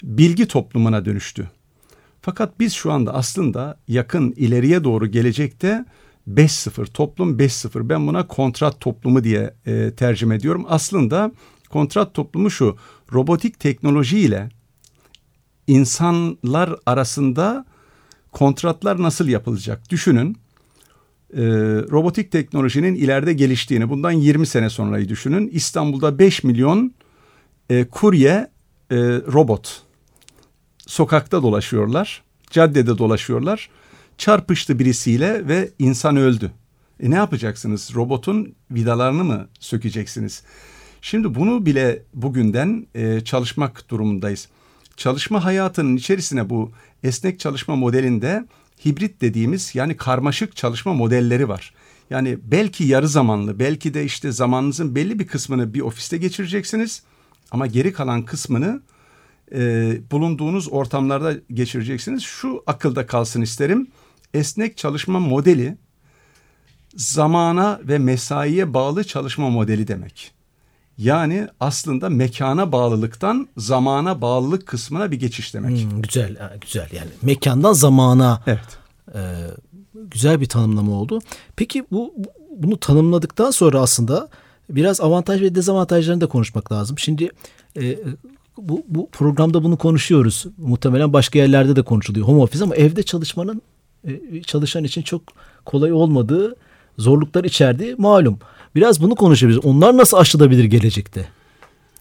bilgi 0.03 0.49
toplumuna 0.49 1.05
dönüştü. 1.05 1.51
Fakat 2.23 2.61
biz 2.61 2.73
şu 2.73 2.93
anda 2.93 3.15
aslında 3.15 3.79
yakın 3.89 4.33
ileriye 4.37 4.85
doğru 4.85 5.07
gelecekte 5.07 5.85
5-0 6.29 6.87
toplum 6.87 7.39
5-0 7.39 7.89
ben 7.89 8.07
buna 8.07 8.27
kontrat 8.27 8.81
toplumu 8.81 9.25
diye 9.25 9.55
e, 9.67 9.91
tercüme 9.95 10.35
ediyorum. 10.35 10.67
Aslında 10.69 11.33
kontrat 11.71 12.15
toplumu 12.15 12.51
şu 12.51 12.77
robotik 13.13 13.61
teknoloji 13.61 14.19
ile 14.19 14.49
insanlar 15.67 16.77
arasında 16.87 17.65
kontratlar 18.33 19.03
nasıl 19.03 19.29
yapılacak 19.29 19.91
düşünün. 19.91 20.37
E, 21.33 21.43
robotik 21.91 22.33
teknolojinin 22.33 22.95
ileride 22.95 23.33
geliştiğini 23.33 23.91
bundan 23.91 24.11
20 24.11 24.47
sene 24.47 24.71
sonrayı 24.71 25.09
düşünün. 25.09 25.49
İstanbul'da 25.49 26.19
5 26.19 26.45
milyon 26.45 26.95
e, 27.71 27.85
kurye 27.85 28.51
e, 28.91 28.97
robot 29.33 29.83
sokakta 30.87 31.43
dolaşıyorlar, 31.43 32.23
caddede 32.51 32.99
dolaşıyorlar. 32.99 33.71
Çarpıştı 34.19 34.79
birisiyle 34.79 35.49
ve 35.49 35.71
insan 35.79 36.17
öldü. 36.17 36.53
E 37.01 37.11
ne 37.11 37.15
yapacaksınız? 37.15 37.95
Robotun 37.95 38.55
vidalarını 38.71 39.25
mı 39.25 39.49
sökeceksiniz? 39.61 40.43
Şimdi 41.03 41.35
bunu 41.35 41.67
bile 41.67 42.03
bugünden 42.15 42.87
e, 42.95 43.21
çalışmak 43.21 43.91
durumundayız. 43.91 44.49
Çalışma 44.97 45.45
hayatının 45.45 45.97
içerisine 45.97 46.51
bu 46.51 46.73
esnek 47.03 47.41
çalışma 47.41 47.77
modelinde 47.77 48.45
hibrit 48.85 49.21
dediğimiz 49.21 49.75
yani 49.75 49.97
karmaşık 49.97 50.57
çalışma 50.57 50.95
modelleri 50.95 51.49
var. 51.49 51.75
Yani 52.11 52.39
belki 52.43 52.85
yarı 52.85 53.09
zamanlı, 53.09 53.59
belki 53.59 53.95
de 53.95 54.05
işte 54.05 54.33
zamanınızın 54.33 54.95
belli 54.95 55.19
bir 55.19 55.27
kısmını 55.27 55.75
bir 55.75 55.81
ofiste 55.81 56.17
geçireceksiniz 56.17 57.03
ama 57.51 57.67
geri 57.67 57.93
kalan 57.93 58.25
kısmını 58.25 58.83
e, 59.53 59.93
bulunduğunuz 60.11 60.73
ortamlarda 60.73 61.35
geçireceksiniz. 61.53 62.23
Şu 62.23 62.63
akılda 62.67 63.07
kalsın 63.07 63.43
isterim. 63.43 63.87
Esnek 64.35 64.77
çalışma 64.77 65.21
modeli 65.21 65.77
zamana 66.97 67.81
ve 67.83 67.99
mesaiye 67.99 68.75
bağlı 68.75 69.05
çalışma 69.05 69.51
modeli 69.51 69.89
demek. 69.89 70.35
Yani 70.99 71.49
aslında 71.61 72.09
mekana 72.09 72.73
bağlılıktan 72.73 73.49
zamana 73.57 74.21
bağlılık 74.21 74.67
kısmına 74.67 75.11
bir 75.11 75.21
geçiş 75.21 75.55
demek. 75.55 75.93
Hmm, 75.93 76.03
güzel, 76.03 76.37
güzel 76.61 76.89
yani 76.93 77.09
mekandan 77.23 77.73
zamana. 77.73 78.43
Evet. 78.47 78.79
E, 79.15 79.21
güzel 79.95 80.41
bir 80.41 80.47
tanımlama 80.47 80.93
oldu. 80.93 81.19
Peki 81.57 81.85
bu 81.91 82.15
bunu 82.57 82.77
tanımladıktan 82.77 83.51
sonra 83.51 83.81
aslında 83.81 84.29
biraz 84.71 85.01
avantaj 85.01 85.43
ve 85.43 85.55
dezavantajlarını 85.55 86.21
da 86.21 86.27
konuşmak 86.27 86.73
lazım. 86.73 86.99
Şimdi 86.99 87.31
e, 87.81 87.99
bu, 88.59 88.83
bu 88.89 89.09
programda 89.11 89.65
bunu 89.65 89.77
konuşuyoruz. 89.77 90.47
Muhtemelen 90.59 91.13
başka 91.13 91.39
yerlerde 91.39 91.77
de 91.77 91.83
konuşuluyor 91.83 92.29
home 92.29 92.43
office 92.43 92.65
ama 92.65 92.77
evde 92.77 93.03
çalışmanın 93.03 93.63
e, 94.05 94.43
çalışan 94.43 94.85
için 94.85 95.03
çok 95.03 95.23
kolay 95.65 95.93
olmadığı 95.93 96.57
zorluklar 96.99 97.45
içerdiği 97.45 97.95
malum. 97.99 98.39
Biraz 98.75 99.03
bunu 99.03 99.15
konuşabiliriz. 99.15 99.65
Onlar 99.65 99.97
nasıl 99.97 100.17
aşılabilir 100.17 100.65
gelecekte? 100.65 101.29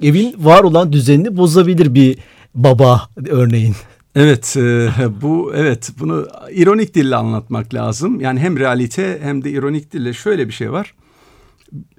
Evin 0.01 0.35
var 0.37 0.63
olan 0.63 0.93
düzenini 0.93 1.37
bozabilir 1.37 1.93
bir 1.93 2.17
baba 2.55 3.09
örneğin. 3.27 3.75
Evet 4.15 4.57
e, 4.57 4.91
bu 5.21 5.51
evet 5.55 5.91
bunu 5.99 6.27
ironik 6.51 6.95
dille 6.95 7.15
anlatmak 7.15 7.73
lazım. 7.73 8.21
Yani 8.21 8.39
hem 8.39 8.59
realite 8.59 9.19
hem 9.21 9.43
de 9.43 9.51
ironik 9.51 9.93
dille 9.93 10.13
şöyle 10.13 10.47
bir 10.47 10.53
şey 10.53 10.71
var. 10.71 10.93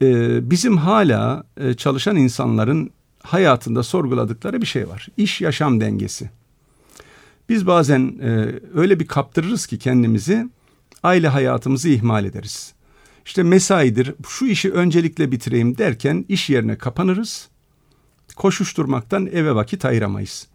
E, 0.02 0.50
bizim 0.50 0.76
hala 0.76 1.45
e, 1.57 1.75
çalışan 1.75 2.16
insanların 2.16 2.90
hayatında 3.23 3.83
sorguladıkları 3.83 4.61
bir 4.61 4.66
şey 4.66 4.88
var. 4.88 5.09
İş 5.16 5.40
yaşam 5.40 5.81
dengesi. 5.81 6.31
Biz 7.49 7.66
bazen 7.66 8.23
öyle 8.75 9.00
bir 9.00 9.07
kaptırırız 9.07 9.66
ki 9.66 9.78
kendimizi 9.78 10.49
aile 11.02 11.28
hayatımızı 11.28 11.88
ihmal 11.88 12.25
ederiz. 12.25 12.75
İşte 13.25 13.43
mesaidir 13.43 14.14
şu 14.28 14.47
işi 14.47 14.73
öncelikle 14.73 15.33
bitireyim 15.33 15.78
derken 15.78 16.25
iş 16.28 16.50
yerine 16.50 16.78
kapanırız. 16.78 17.49
Koşuşturmaktan 18.37 19.26
eve 19.26 19.54
vakit 19.54 19.85
ayıramayız. 19.85 20.49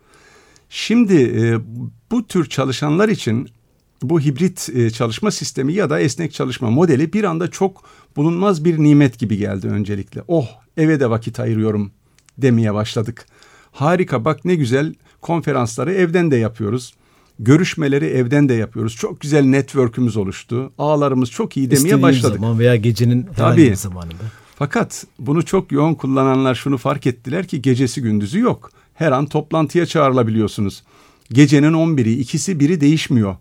Şimdi 0.69 1.15
e, 1.15 1.59
bu 2.11 2.27
tür 2.27 2.45
çalışanlar 2.45 3.09
için 3.09 3.49
bu 4.01 4.19
hibrit 4.19 4.69
e, 4.73 4.89
çalışma 4.89 5.31
sistemi 5.31 5.73
ya 5.73 5.89
da 5.89 5.99
esnek 5.99 6.33
çalışma 6.33 6.69
modeli 6.69 7.13
bir 7.13 7.23
anda 7.23 7.51
çok 7.51 7.83
bulunmaz 8.15 8.65
bir 8.65 8.79
nimet 8.79 9.19
gibi 9.19 9.37
geldi 9.37 9.67
öncelikle. 9.67 10.23
Oh 10.27 10.47
eve 10.77 10.99
de 10.99 11.09
vakit 11.09 11.39
ayırıyorum 11.39 11.91
demeye 12.37 12.73
başladık. 12.73 13.25
Harika 13.71 14.25
bak 14.25 14.45
ne 14.45 14.55
güzel 14.55 14.93
konferansları 15.21 15.93
evden 15.93 16.31
de 16.31 16.35
yapıyoruz. 16.35 16.93
Görüşmeleri 17.39 18.05
evden 18.05 18.49
de 18.49 18.53
yapıyoruz. 18.53 18.95
Çok 18.95 19.21
güzel 19.21 19.43
network'ümüz 19.43 20.17
oluştu. 20.17 20.71
Ağlarımız 20.77 21.31
çok 21.31 21.57
iyi 21.57 21.65
demeye 21.65 21.75
İstediğim 21.77 22.01
başladık. 22.01 22.39
zaman 22.39 22.59
veya 22.59 22.75
gecenin 22.75 23.27
herhangi 23.35 23.57
bir 23.57 23.75
zamanında. 23.75 24.23
Fakat 24.55 25.05
bunu 25.19 25.45
çok 25.45 25.71
yoğun 25.71 25.93
kullananlar 25.93 26.55
şunu 26.55 26.77
fark 26.77 27.07
ettiler 27.07 27.47
ki 27.47 27.61
gecesi 27.61 28.01
gündüzü 28.01 28.39
yok. 28.39 28.71
Her 28.93 29.11
an 29.11 29.25
toplantıya 29.25 29.85
çağrılabiliyorsunuz. 29.85 30.83
Gecenin 31.31 31.73
11'i, 31.73 32.19
ikisi 32.19 32.59
biri 32.59 32.81
değişmiyor. 32.81 33.35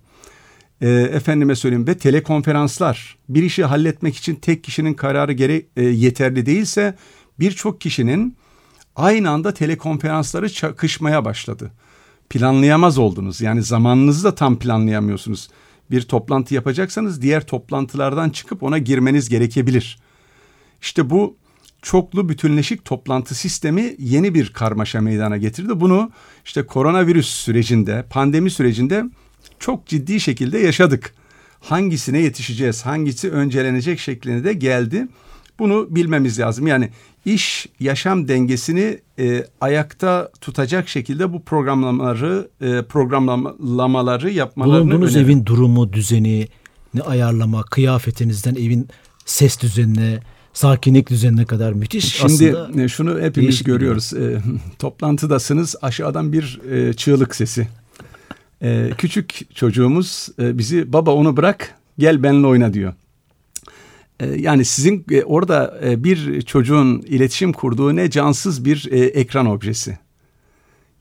E, 0.80 0.88
efendime 0.90 1.54
söyleyeyim 1.54 1.86
ve 1.86 1.98
telekonferanslar 1.98 3.16
bir 3.28 3.42
işi 3.42 3.64
halletmek 3.64 4.16
için 4.16 4.34
tek 4.34 4.64
kişinin 4.64 4.94
kararı 4.94 5.32
gere 5.32 5.62
e, 5.76 5.84
yeterli 5.84 6.46
değilse 6.46 6.94
birçok 7.40 7.80
kişinin 7.80 8.36
aynı 8.96 9.30
anda 9.30 9.54
telekonferansları 9.54 10.52
çakışmaya 10.52 11.24
başladı. 11.24 11.72
Planlayamaz 12.30 12.98
oldunuz. 12.98 13.40
Yani 13.40 13.62
zamanınızı 13.62 14.24
da 14.24 14.34
tam 14.34 14.58
planlayamıyorsunuz. 14.58 15.48
Bir 15.90 16.02
toplantı 16.02 16.54
yapacaksanız 16.54 17.22
diğer 17.22 17.46
toplantılardan 17.46 18.30
çıkıp 18.30 18.62
ona 18.62 18.78
girmeniz 18.78 19.28
gerekebilir. 19.28 19.98
İşte 20.82 21.10
bu 21.10 21.36
çoklu 21.82 22.28
bütünleşik 22.28 22.84
toplantı 22.84 23.34
sistemi 23.34 23.94
yeni 23.98 24.34
bir 24.34 24.52
karmaşa 24.52 25.00
meydana 25.00 25.36
getirdi. 25.36 25.80
Bunu 25.80 26.10
işte 26.44 26.66
koronavirüs 26.66 27.28
sürecinde, 27.28 28.04
pandemi 28.10 28.50
sürecinde 28.50 29.04
çok 29.58 29.86
ciddi 29.86 30.20
şekilde 30.20 30.58
yaşadık. 30.58 31.14
Hangisine 31.60 32.18
yetişeceğiz, 32.18 32.86
hangisi 32.86 33.30
öncelenecek 33.30 34.00
şeklinde 34.00 34.44
de 34.44 34.52
geldi. 34.52 35.08
Bunu 35.58 35.86
bilmemiz 35.90 36.38
lazım. 36.38 36.66
Yani 36.66 36.90
iş 37.24 37.66
yaşam 37.80 38.28
dengesini 38.28 38.98
e, 39.18 39.44
ayakta 39.60 40.30
tutacak 40.40 40.88
şekilde 40.88 41.32
bu 41.32 41.42
programlamaları 41.42 42.48
e, 42.60 42.82
programlamaları 42.82 44.30
yapmalarını 44.30 44.90
Bulunduğunuz 44.90 45.16
öneririm. 45.16 45.30
evin 45.30 45.46
durumu, 45.46 45.92
düzeni, 45.92 46.48
ne 46.94 47.02
ayarlama, 47.02 47.62
kıyafetinizden 47.62 48.54
evin 48.54 48.88
ses 49.24 49.60
düzenine, 49.60 50.20
sakinlik 50.52 51.10
düzenine 51.10 51.44
kadar 51.44 51.72
müthiş 51.72 52.04
Şimdi 52.14 52.56
aslında. 52.56 52.82
e, 52.82 52.88
şunu 52.88 53.20
hepimiz 53.20 53.62
görüyoruz. 53.62 54.12
E, 54.14 54.42
toplantıdasınız 54.78 55.76
aşağıdan 55.82 56.32
bir 56.32 56.60
e, 56.70 56.92
çığlık 56.92 57.34
sesi. 57.34 57.68
E, 58.62 58.90
küçük 58.98 59.54
çocuğumuz 59.54 60.28
e, 60.38 60.58
bizi 60.58 60.92
baba 60.92 61.10
onu 61.10 61.36
bırak 61.36 61.74
gel 61.98 62.22
benimle 62.22 62.46
oyna 62.46 62.72
diyor. 62.74 62.94
E, 64.20 64.26
yani 64.26 64.64
sizin 64.64 65.04
e, 65.10 65.22
orada 65.22 65.80
e, 65.84 66.04
bir 66.04 66.42
çocuğun 66.42 67.02
iletişim 67.02 67.52
kurduğu 67.52 67.96
ne 67.96 68.10
cansız 68.10 68.64
bir 68.64 68.88
e, 68.90 68.98
ekran 68.98 69.46
objesi. 69.46 69.98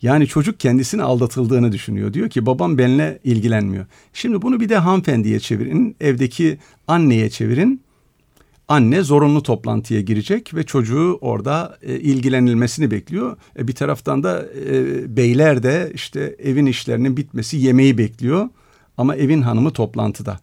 Yani 0.02 0.28
çocuk 0.28 0.60
kendisini 0.60 1.04
aldatıldığını 1.04 1.72
düşünüyor. 1.72 2.14
Diyor 2.14 2.30
ki 2.30 2.46
babam 2.46 2.78
benimle 2.78 3.20
ilgilenmiyor. 3.24 3.86
Şimdi 4.14 4.42
bunu 4.42 4.60
bir 4.60 4.70
de 4.70 4.78
hanımefendiye 4.78 5.40
çevirin. 5.40 5.96
Evdeki 6.02 6.58
anneye 6.88 7.30
çevirin. 7.30 7.82
Anne 8.68 9.02
zorunlu 9.02 9.44
toplantıya 9.44 10.02
girecek 10.02 10.54
ve 10.54 10.64
çocuğu 10.64 11.18
orada 11.22 11.78
e, 11.82 12.00
ilgilenilmesini 12.00 12.92
bekliyor. 12.92 13.38
E, 13.60 13.68
bir 13.68 13.74
taraftan 13.74 14.24
da 14.24 14.46
e, 14.70 15.18
beyler 15.18 15.64
de 15.64 15.92
işte 15.94 16.36
evin 16.40 16.66
işlerinin 16.66 17.18
bitmesi 17.18 17.58
yemeği 17.58 17.98
bekliyor. 17.98 18.50
Ama 18.98 19.16
evin 19.16 19.42
hanımı 19.42 19.72
toplantıda. 19.72 20.40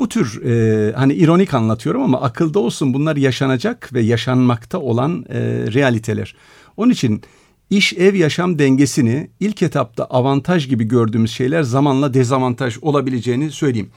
Bu 0.00 0.08
tür 0.08 0.42
e, 0.44 0.92
hani 0.92 1.14
ironik 1.14 1.54
anlatıyorum 1.54 2.02
ama 2.02 2.20
akılda 2.20 2.58
olsun 2.58 2.94
bunlar 2.94 3.16
yaşanacak 3.16 3.92
ve 3.94 4.00
yaşanmakta 4.00 4.78
olan 4.78 5.24
e, 5.28 5.38
realiteler. 5.72 6.36
Onun 6.76 6.92
için 6.92 7.22
iş 7.70 7.92
ev 7.92 8.14
yaşam 8.14 8.58
dengesini 8.58 9.30
ilk 9.40 9.62
etapta 9.62 10.04
avantaj 10.04 10.68
gibi 10.68 10.84
gördüğümüz 10.84 11.30
şeyler 11.30 11.62
zamanla 11.62 12.14
dezavantaj 12.14 12.78
olabileceğini 12.82 13.50
söyleyeyim. 13.50 13.90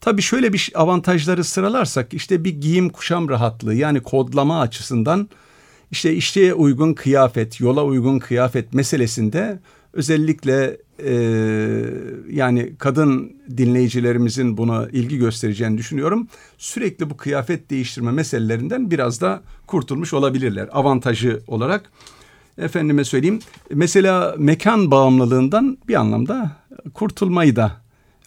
Tabii 0.00 0.22
şöyle 0.22 0.52
bir 0.52 0.70
avantajları 0.74 1.44
sıralarsak 1.44 2.14
işte 2.14 2.44
bir 2.44 2.60
giyim 2.60 2.88
kuşam 2.88 3.28
rahatlığı 3.28 3.74
yani 3.74 4.00
kodlama 4.00 4.60
açısından 4.60 5.28
işte 5.90 6.14
işe 6.14 6.54
uygun 6.54 6.94
kıyafet, 6.94 7.60
yola 7.60 7.84
uygun 7.84 8.18
kıyafet 8.18 8.74
meselesinde 8.74 9.60
özellikle 9.94 10.76
e, 11.04 11.14
yani 12.30 12.72
kadın 12.78 13.36
dinleyicilerimizin 13.56 14.56
buna 14.56 14.88
ilgi 14.88 15.18
göstereceğini 15.18 15.78
düşünüyorum. 15.78 16.28
Sürekli 16.58 17.10
bu 17.10 17.16
kıyafet 17.16 17.70
değiştirme 17.70 18.12
meselelerinden 18.12 18.90
biraz 18.90 19.20
da 19.20 19.42
kurtulmuş 19.66 20.12
olabilirler 20.12 20.68
avantajı 20.72 21.40
olarak. 21.46 21.90
Efendime 22.58 23.04
söyleyeyim 23.04 23.38
mesela 23.70 24.34
mekan 24.38 24.90
bağımlılığından 24.90 25.78
bir 25.88 25.94
anlamda 25.94 26.56
kurtulmayı 26.94 27.56
da 27.56 27.72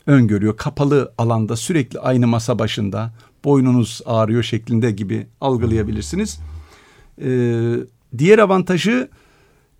öngörüyor. 0.08 0.58
Kapalı 0.58 1.14
alanda 1.18 1.56
sürekli 1.56 2.00
aynı 2.00 2.28
masa 2.28 2.60
başında 2.60 3.14
boynunuz 3.44 4.02
ağrıyor 4.06 4.44
şeklinde 4.44 4.92
gibi 4.92 5.28
algılayabilirsiniz. 5.42 6.40
Ee, 7.22 7.74
diğer 8.18 8.40
avantajı 8.40 9.10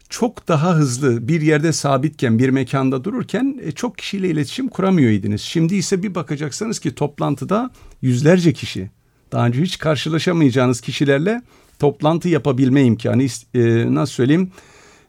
çok 0.10 0.48
daha 0.48 0.76
hızlı 0.76 1.28
bir 1.28 1.42
yerde 1.42 1.74
sabitken 1.74 2.40
bir 2.40 2.50
mekanda 2.50 3.04
dururken 3.04 3.60
e, 3.64 3.72
çok 3.72 3.98
kişiyle 3.98 4.30
iletişim 4.30 4.68
kuramıyorydunuz. 4.68 5.42
Şimdi 5.42 5.76
ise 5.76 6.04
bir 6.04 6.16
bakacaksınız 6.16 6.80
ki 6.80 6.96
toplantıda 6.96 7.72
yüzlerce 8.02 8.54
kişi 8.54 8.90
daha 9.32 9.48
önce 9.48 9.62
hiç 9.62 9.78
karşılaşamayacağınız 9.78 10.82
kişilerle 10.82 11.42
toplantı 11.80 12.30
yapabilme 12.30 12.84
imkanı 12.84 13.24
e, 13.24 13.94
nasıl 13.94 14.14
söyleyeyim 14.14 14.52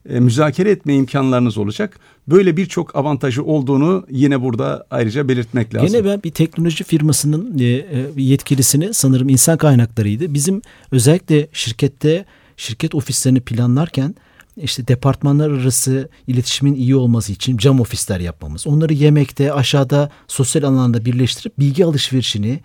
e, 0.08 0.20
müzakere 0.20 0.70
etme 0.70 0.94
imkanlarınız 0.94 1.58
olacak. 1.58 1.98
Böyle 2.28 2.56
birçok 2.56 2.96
avantajı 2.96 3.44
olduğunu 3.44 4.06
yine 4.10 4.42
burada 4.42 4.86
ayrıca 4.90 5.28
belirtmek 5.28 5.74
lazım. 5.74 5.88
Gene 5.88 6.04
ben 6.04 6.22
bir 6.22 6.30
teknoloji 6.30 6.84
firmasının 6.84 7.58
e, 7.58 7.84
yetkilisini 8.16 8.94
sanırım 8.94 9.28
insan 9.28 9.58
kaynaklarıydı. 9.58 10.34
Bizim 10.34 10.62
özellikle 10.92 11.48
şirkette 11.52 12.24
şirket 12.56 12.94
ofislerini 12.94 13.40
planlarken 13.40 14.14
işte 14.62 14.88
departmanlar 14.88 15.50
arası 15.50 16.08
iletişimin 16.26 16.74
iyi 16.74 16.96
olması 16.96 17.32
için 17.32 17.56
cam 17.56 17.80
ofisler 17.80 18.20
yapmamız. 18.20 18.66
Onları 18.66 18.92
yemekte, 18.92 19.52
aşağıda 19.52 20.10
sosyal 20.28 20.62
alanda 20.62 21.04
birleştirip 21.04 21.58
bilgi 21.58 21.84
alışverişini, 21.84 22.60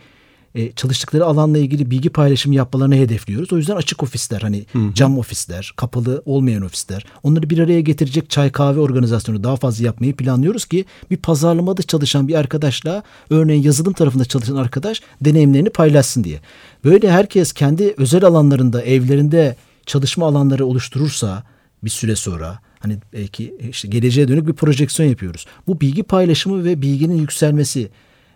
e, 0.56 0.72
çalıştıkları 0.72 1.26
alanla 1.26 1.58
ilgili 1.58 1.92
bilgi 1.92 2.10
paylaşımı 2.10 2.56
yapmalarını 2.56 2.96
hedefliyoruz. 2.96 3.54
O 3.54 3.58
yüzden 3.58 3.76
açık 3.76 4.04
ofisler 4.04 4.42
hani 4.42 4.66
hı 4.72 4.80
hı. 4.80 4.94
cam 4.94 5.18
ofisler, 5.18 5.74
kapalı 5.76 6.22
olmayan 6.26 6.64
ofisler 6.64 7.06
onları 7.24 7.50
bir 7.50 7.60
araya 7.60 7.82
getirecek 7.82 8.30
çay 8.30 8.52
kahve 8.52 8.80
organizasyonu 8.80 9.44
daha 9.44 9.56
fazla 9.56 9.86
yapmayı 9.86 10.16
planlıyoruz 10.16 10.66
ki 10.66 10.86
bir 11.12 11.18
pazarlamada 11.18 11.84
çalışan 11.84 12.28
bir 12.28 12.36
arkadaşla 12.36 13.04
örneğin 13.30 13.64
yazılım 13.64 13.94
tarafında 13.94 14.26
çalışan 14.26 14.56
arkadaş 14.56 15.02
deneyimlerini 15.22 15.70
paylaşsın 15.70 16.24
diye. 16.24 16.40
Böyle 16.84 17.12
herkes 17.12 17.54
kendi 17.54 17.94
özel 17.98 18.24
alanlarında, 18.24 18.82
evlerinde 18.82 19.56
çalışma 19.86 20.28
alanları 20.28 20.66
oluşturursa 20.66 21.44
bir 21.84 21.90
süre 21.90 22.16
sonra 22.16 22.60
hani 22.80 22.98
belki 23.14 23.56
işte 23.70 23.88
geleceğe 23.88 24.28
dönük 24.28 24.48
bir 24.48 24.54
projeksiyon 24.54 25.10
yapıyoruz. 25.10 25.46
Bu 25.68 25.82
bilgi 25.82 26.04
paylaşımı 26.04 26.64
ve 26.64 26.82
bilginin 26.82 27.18
yükselmesi 27.18 27.90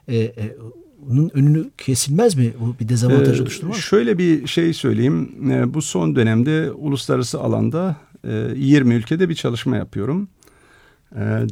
e, 0.08 0.18
e, 0.18 0.56
bunun 1.00 1.30
önünü 1.34 1.70
kesilmez 1.78 2.36
mi? 2.36 2.54
Bu 2.60 2.76
bir 2.80 2.90
dezavantaj 2.90 3.40
ee, 3.40 3.42
oluşturmaz 3.42 3.78
mı? 3.78 3.82
Şöyle 3.82 4.18
bir 4.18 4.48
şey 4.48 4.74
söyleyeyim. 4.74 5.52
Ee, 5.52 5.74
bu 5.74 5.82
son 5.82 6.16
dönemde 6.16 6.72
uluslararası 6.72 7.40
alanda 7.40 7.96
e, 8.28 8.52
20 8.56 8.96
ülkede 8.96 9.30
bir 9.30 9.36
çalışma 9.36 9.78
yapıyorum. 9.78 10.30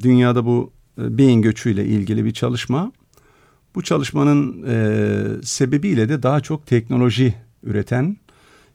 Dünyada 0.04 0.46
bu 0.46 0.72
e, 1.02 1.18
beyin 1.18 1.42
göçüyle 1.42 1.86
ilgili 1.86 2.25
bir 2.25 2.32
çalışma. 2.32 2.92
Bu 3.75 3.82
çalışmanın 3.82 4.66
e, 4.68 5.44
sebebiyle 5.44 6.10
de 6.10 6.24
daha 6.24 6.42
çok 6.42 6.68
teknoloji 6.68 7.36
üreten 7.64 8.18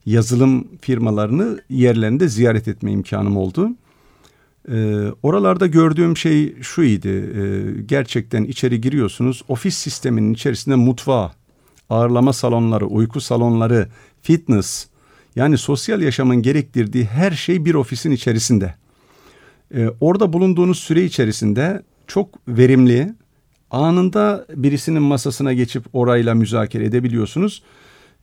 yazılım 0.07 0.69
firmalarını 0.80 1.61
yerlerinde 1.71 2.28
ziyaret 2.28 2.69
etme 2.69 2.92
imkanım 2.92 3.37
oldu. 3.37 3.71
Ee, 4.69 5.07
oralarda 5.23 5.66
gördüğüm 5.66 6.16
şey 6.16 6.62
şu 6.62 6.83
idi. 6.83 7.09
Ee, 7.09 7.83
gerçekten 7.83 8.45
içeri 8.45 8.80
giriyorsunuz. 8.80 9.42
Ofis 9.49 9.76
sisteminin 9.76 10.35
içerisinde 10.35 10.75
mutfağı, 10.75 11.30
ağırlama 11.90 12.33
salonları, 12.33 12.87
uyku 12.87 13.21
salonları, 13.21 13.88
fitness 14.23 14.87
yani 15.37 15.59
sosyal 15.59 16.02
yaşamın 16.02 16.42
gerektirdiği 16.42 17.04
her 17.04 17.30
şey 17.30 17.64
bir 17.64 17.75
ofisin 17.75 18.11
içerisinde. 18.11 18.75
Ee, 19.75 19.88
orada 20.00 20.33
bulunduğunuz 20.33 20.78
süre 20.78 21.04
içerisinde 21.04 21.83
çok 22.07 22.28
verimli, 22.49 23.14
anında 23.71 24.47
birisinin 24.54 25.02
masasına 25.02 25.52
geçip 25.52 25.85
orayla 25.92 26.35
müzakere 26.35 26.85
edebiliyorsunuz. 26.85 27.62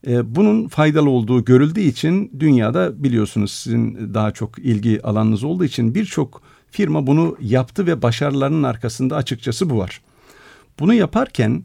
E, 0.07 0.35
bunun 0.35 0.67
faydalı 0.67 1.09
olduğu 1.09 1.45
görüldüğü 1.45 1.81
için 1.81 2.31
dünyada 2.39 3.03
biliyorsunuz 3.03 3.51
sizin 3.51 4.13
daha 4.13 4.31
çok 4.31 4.59
ilgi 4.59 5.01
alanınız 5.03 5.43
olduğu 5.43 5.65
için 5.65 5.95
birçok 5.95 6.41
firma 6.71 7.07
bunu 7.07 7.37
yaptı 7.41 7.87
ve 7.87 8.01
başarılarının 8.01 8.63
arkasında 8.63 9.15
açıkçası 9.15 9.69
bu 9.69 9.77
var. 9.77 10.01
Bunu 10.79 10.93
yaparken 10.93 11.63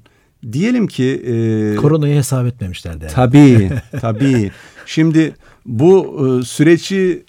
diyelim 0.52 0.86
ki... 0.86 1.04
E, 1.04 1.76
Koronayı 1.76 2.16
hesap 2.16 2.46
etmemişlerdi. 2.46 3.04
Yani. 3.04 3.14
Tabii, 3.14 3.70
tabii. 4.00 4.50
Şimdi 4.86 5.34
bu 5.66 6.18
e, 6.40 6.44
süreci 6.44 7.24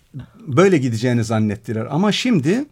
böyle 0.48 0.78
gideceğini 0.78 1.24
zannettiler. 1.24 1.88
Ama 1.90 2.12
şimdi 2.12 2.66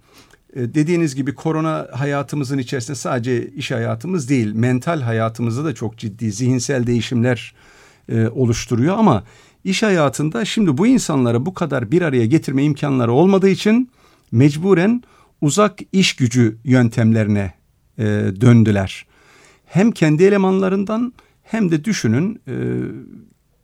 e, 0.55 0.73
dediğiniz 0.73 1.15
gibi 1.15 1.35
korona 1.35 1.87
hayatımızın 1.91 2.57
içerisinde 2.57 2.95
sadece 2.97 3.47
iş 3.47 3.71
hayatımız 3.71 4.29
değil, 4.29 4.53
mental 4.53 5.01
hayatımızda 5.01 5.65
da 5.65 5.75
çok 5.75 5.97
ciddi 5.97 6.31
zihinsel 6.31 6.87
değişimler 6.87 7.53
e, 8.09 8.27
oluşturuyor 8.27 8.97
ama 8.97 9.23
iş 9.63 9.83
hayatında 9.83 10.45
şimdi 10.45 10.77
bu 10.77 10.87
insanları 10.87 11.45
bu 11.45 11.53
kadar 11.53 11.91
bir 11.91 12.01
araya 12.01 12.25
getirme 12.25 12.63
imkanları 12.63 13.11
olmadığı 13.11 13.49
için 13.49 13.89
mecburen 14.31 15.03
uzak 15.41 15.79
iş 15.91 16.15
gücü 16.15 16.57
yöntemlerine 16.63 17.53
e, 17.97 18.03
döndüler. 18.41 19.05
Hem 19.65 19.91
kendi 19.91 20.23
elemanlarından 20.23 21.13
hem 21.43 21.71
de 21.71 21.83
düşünün 21.83 22.41
e, 22.47 22.53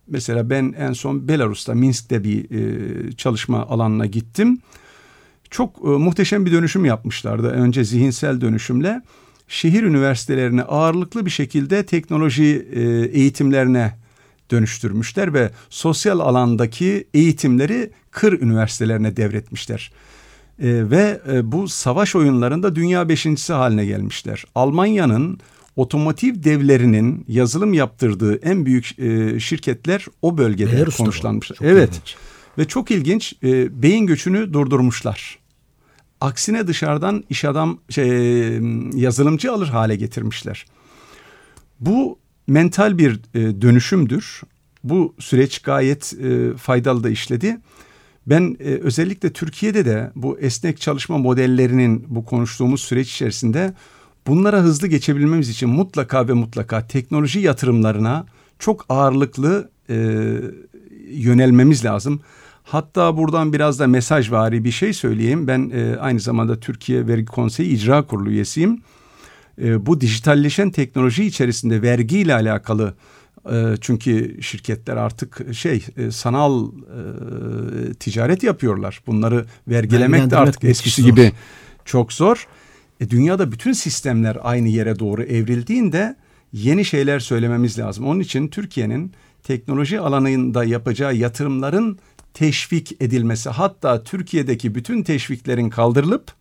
mesela 0.08 0.50
ben 0.50 0.76
en 0.78 0.94
son 0.94 1.28
Belarus'ta 1.28 1.74
Minsk'te 1.74 2.24
bir 2.24 2.52
e, 2.52 3.12
çalışma 3.12 3.66
alanına 3.66 4.06
gittim. 4.06 4.60
Çok 5.50 5.78
e, 5.84 5.88
muhteşem 5.88 6.46
bir 6.46 6.52
dönüşüm 6.52 6.86
yapmışlardı. 6.86 7.48
Önce 7.48 7.84
zihinsel 7.84 8.42
dönüşümle 8.42 9.02
şehir 9.48 9.84
üniversitelerini 9.84 10.64
ağırlıklı 10.64 11.26
bir 11.26 11.32
şekilde 11.32 11.86
teknoloji 11.86 12.68
e, 12.74 12.82
eğitimlerine 13.20 13.94
dönüştürmüşler 14.52 15.34
ve 15.34 15.52
sosyal 15.70 16.20
alandaki 16.20 17.08
eğitimleri 17.14 17.92
kır 18.12 18.42
üniversitelerine 18.42 19.18
devretmişler. 19.18 19.92
E, 20.60 20.90
ve 20.90 21.22
e, 21.32 21.52
bu 21.52 21.68
savaş 21.68 22.16
oyunlarında 22.16 22.76
dünya 22.76 23.10
beşincisi 23.10 23.54
haline 23.54 23.86
gelmişler. 23.86 24.44
Almanya'nın 24.56 25.40
otomotiv 25.76 26.44
devlerinin 26.44 27.26
yazılım 27.28 27.74
yaptırdığı 27.74 28.36
en 28.36 28.66
büyük 28.66 29.00
e, 29.00 29.40
şirketler 29.40 30.06
o 30.22 30.38
bölgede 30.38 30.72
Belarus'ta 30.72 31.04
konuşlanmışlar. 31.04 31.58
Evet. 31.62 31.90
Ilginç. 31.90 32.16
Ve 32.58 32.66
çok 32.66 32.92
ilginç 32.92 33.34
e, 33.44 33.82
beyin 33.82 34.08
göçünü 34.08 34.54
durdurmuşlar. 34.54 35.40
Aksine 36.22 36.68
dışarıdan 36.68 37.24
iş 37.30 37.46
adam 37.46 37.80
şey, 37.90 38.08
yazılımcı 38.94 39.52
alır 39.52 39.68
hale 39.68 39.96
getirmişler. 39.96 40.66
Bu 41.80 42.20
mental 42.48 42.98
bir 42.98 43.20
e, 43.34 43.62
dönüşümdür. 43.62 44.42
Bu 44.84 45.16
süreç 45.20 45.60
gayet 45.60 46.14
e, 46.14 46.58
faydalı 46.58 47.04
da 47.04 47.10
işledi. 47.10 47.58
Ben 48.28 48.58
e, 48.60 48.64
özellikle 48.64 49.34
Türkiye'de 49.34 49.86
de 49.86 50.12
bu 50.16 50.40
esnek 50.40 50.82
çalışma 50.82 51.18
modellerinin 51.18 52.06
bu 52.08 52.26
konuştuğumuz 52.26 52.82
süreç 52.82 53.14
içerisinde 53.14 53.74
bunlara 54.28 54.62
hızlı 54.62 54.88
geçebilmemiz 54.88 55.50
için 55.50 55.70
mutlaka 55.70 56.28
ve 56.28 56.34
mutlaka 56.34 56.88
teknoloji 56.88 57.40
yatırımlarına 57.40 58.26
çok 58.60 58.86
ağırlıklı 58.90 59.70
e, 59.90 59.96
yönelmemiz 61.10 61.86
lazım. 61.86 62.22
Hatta 62.64 63.18
buradan 63.18 63.54
biraz 63.54 63.80
da 63.80 63.88
mesaj 63.88 64.32
vari 64.32 64.64
bir 64.64 64.72
şey 64.72 64.94
söyleyeyim. 64.94 65.48
Ben 65.48 65.72
e, 65.74 65.98
aynı 66.00 66.20
zamanda 66.20 66.60
Türkiye 66.60 67.08
Vergi 67.08 67.26
Konseyi 67.26 67.70
İcra 67.70 68.02
Kurulu 68.02 68.30
üyesiyim 68.30 68.82
e, 69.62 69.86
bu 69.86 70.02
dijitalleşen 70.02 70.72
teknoloji 70.72 71.26
içerisinde 71.26 71.82
vergi 71.82 72.20
ile 72.20 72.34
alakalı 72.34 72.94
e, 73.52 73.76
çünkü 73.82 74.38
şirketler 74.42 74.98
artık 74.98 75.56
şey 75.56 75.86
e, 75.98 76.12
sanal 76.12 76.68
e, 76.68 77.94
ticaret 77.94 78.44
yapıyorlar. 78.44 79.02
Bunları 79.08 79.46
vergilemek 79.68 80.30
de 80.30 80.38
artık 80.38 80.64
eskisi 80.64 81.02
zor. 81.02 81.10
gibi 81.10 81.32
çok 81.86 82.14
zor. 82.14 82.48
E, 83.00 83.10
dünyada 83.10 83.52
bütün 83.52 83.74
sistemler 83.74 84.38
aynı 84.42 84.68
yere 84.68 85.00
doğru 85.00 85.24
evrildiğinde 85.24 86.16
yeni 86.54 86.86
şeyler 86.86 87.20
söylememiz 87.20 87.80
lazım. 87.80 88.08
Onun 88.08 88.20
için 88.20 88.48
Türkiye'nin 88.48 89.14
teknoloji 89.44 90.00
alanında 90.00 90.64
yapacağı 90.64 91.16
yatırımların 91.16 92.00
teşvik 92.34 93.02
edilmesi 93.02 93.50
hatta 93.50 94.04
Türkiye'deki 94.04 94.76
bütün 94.76 95.04
teşviklerin 95.04 95.70
kaldırılıp 95.70 96.32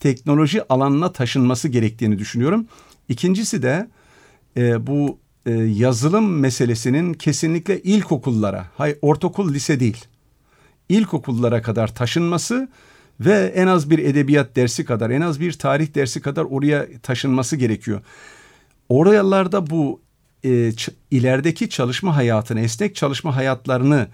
teknoloji 0.00 0.72
alanına 0.72 1.12
taşınması 1.12 1.68
gerektiğini 1.68 2.18
düşünüyorum. 2.18 2.66
İkincisi 3.08 3.62
de 3.62 3.88
e, 4.56 4.86
bu 4.86 5.18
e, 5.46 5.52
yazılım 5.52 6.38
meselesinin 6.40 7.14
kesinlikle 7.14 7.82
ilkokullara, 7.82 8.66
hay 8.76 8.96
ortaokul 9.02 9.54
lise 9.54 9.80
değil, 9.80 10.04
ilkokullara 10.88 11.62
kadar 11.62 11.94
taşınması 11.94 12.68
ve 13.20 13.52
en 13.54 13.66
az 13.66 13.90
bir 13.90 13.98
edebiyat 13.98 14.56
dersi 14.56 14.84
kadar, 14.84 15.10
en 15.10 15.20
az 15.20 15.40
bir 15.40 15.52
tarih 15.52 15.94
dersi 15.94 16.20
kadar 16.20 16.44
oraya 16.44 16.86
taşınması 17.02 17.56
gerekiyor. 17.56 18.00
Oralarda 18.88 19.70
bu 19.70 20.00
e, 20.44 20.72
ilerideki 21.10 21.68
çalışma 21.68 22.16
hayatını, 22.16 22.60
esnek 22.60 22.96
çalışma 22.96 23.36
hayatlarını 23.36 24.08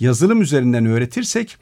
yazılım 0.00 0.42
üzerinden 0.42 0.86
öğretirsek 0.86 1.56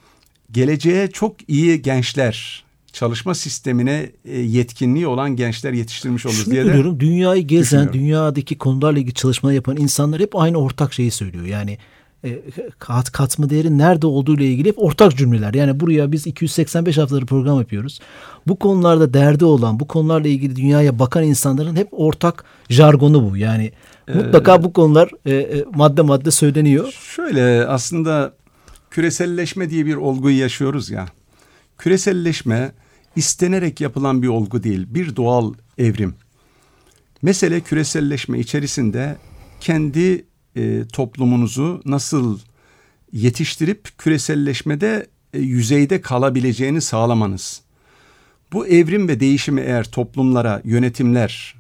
geleceğe 0.51 1.11
çok 1.11 1.49
iyi 1.49 1.83
gençler, 1.83 2.65
çalışma 2.97 3.35
sistemine 3.35 4.11
e, 4.25 4.41
yetkinliği 4.41 5.07
olan 5.07 5.37
gençler 5.37 5.73
yetiştirmiş 5.73 6.27
oluruz 6.27 6.45
Şunu 6.45 6.55
diye 6.55 6.65
de 6.65 7.01
dünyayı 7.01 7.43
gezen, 7.43 7.93
dünyadaki 7.93 8.59
konularla 8.59 8.99
ilgili 8.99 9.15
çalışma 9.15 9.53
yapan 9.53 9.77
insanlar 9.77 10.21
hep 10.21 10.37
aynı 10.37 10.59
ortak 10.59 10.93
şeyi 10.93 11.11
söylüyor. 11.11 11.45
Yani 11.45 11.79
e, 12.25 12.43
kat, 12.79 13.13
katma 13.13 13.51
değerin 13.51 13.79
nerede 13.79 14.07
olduğu 14.07 14.37
ile 14.37 14.47
ilgili 14.47 14.69
hep 14.69 14.83
ortak 14.83 15.17
cümleler. 15.17 15.55
Yani 15.55 15.81
buraya 15.81 16.13
biz 16.13 16.27
285 16.27 16.99
haftaları 16.99 17.27
program 17.27 17.59
yapıyoruz. 17.59 18.01
Bu 18.47 18.59
konularda 18.59 19.15
derdi 19.15 19.45
olan, 19.45 19.81
bu 19.81 19.87
konularla 19.87 20.29
ilgili 20.29 20.57
dünyaya 20.57 20.99
bakan 20.99 21.25
insanların 21.25 21.77
hep 21.77 21.89
ortak 21.93 22.45
jargonu 22.69 23.31
bu. 23.31 23.37
Yani 23.37 23.73
mutlaka 24.15 24.63
bu 24.63 24.73
konular 24.73 25.11
e, 25.27 25.35
e, 25.35 25.65
madde 25.75 26.03
madde 26.03 26.31
söyleniyor. 26.31 26.93
Şöyle 27.17 27.67
aslında 27.67 28.33
küreselleşme 28.91 29.71
diye 29.71 29.87
bir 29.87 29.95
olguyu 29.95 30.39
yaşıyoruz 30.39 30.91
ya. 30.91 31.07
Küreselleşme 31.79 32.73
istenerek 33.17 33.81
yapılan 33.81 34.23
bir 34.23 34.29
olgu 34.29 34.63
değil, 34.63 34.87
bir 34.91 35.17
doğal 35.17 35.55
evrim. 35.79 36.15
Mesele 37.23 37.61
küreselleşme 37.61 38.39
içerisinde 38.39 39.17
kendi 39.61 40.25
e, 40.57 40.85
toplumunuzu 40.93 41.83
nasıl 41.85 42.39
yetiştirip 43.13 43.99
küreselleşmede 43.99 45.07
e, 45.35 45.39
yüzeyde 45.39 46.01
kalabileceğini 46.01 46.81
sağlamanız. 46.81 47.63
Bu 48.53 48.67
evrim 48.67 49.09
ve 49.09 49.21
değişimi 49.21 49.61
eğer 49.61 49.91
toplumlara, 49.91 50.61
yönetimler 50.65 51.55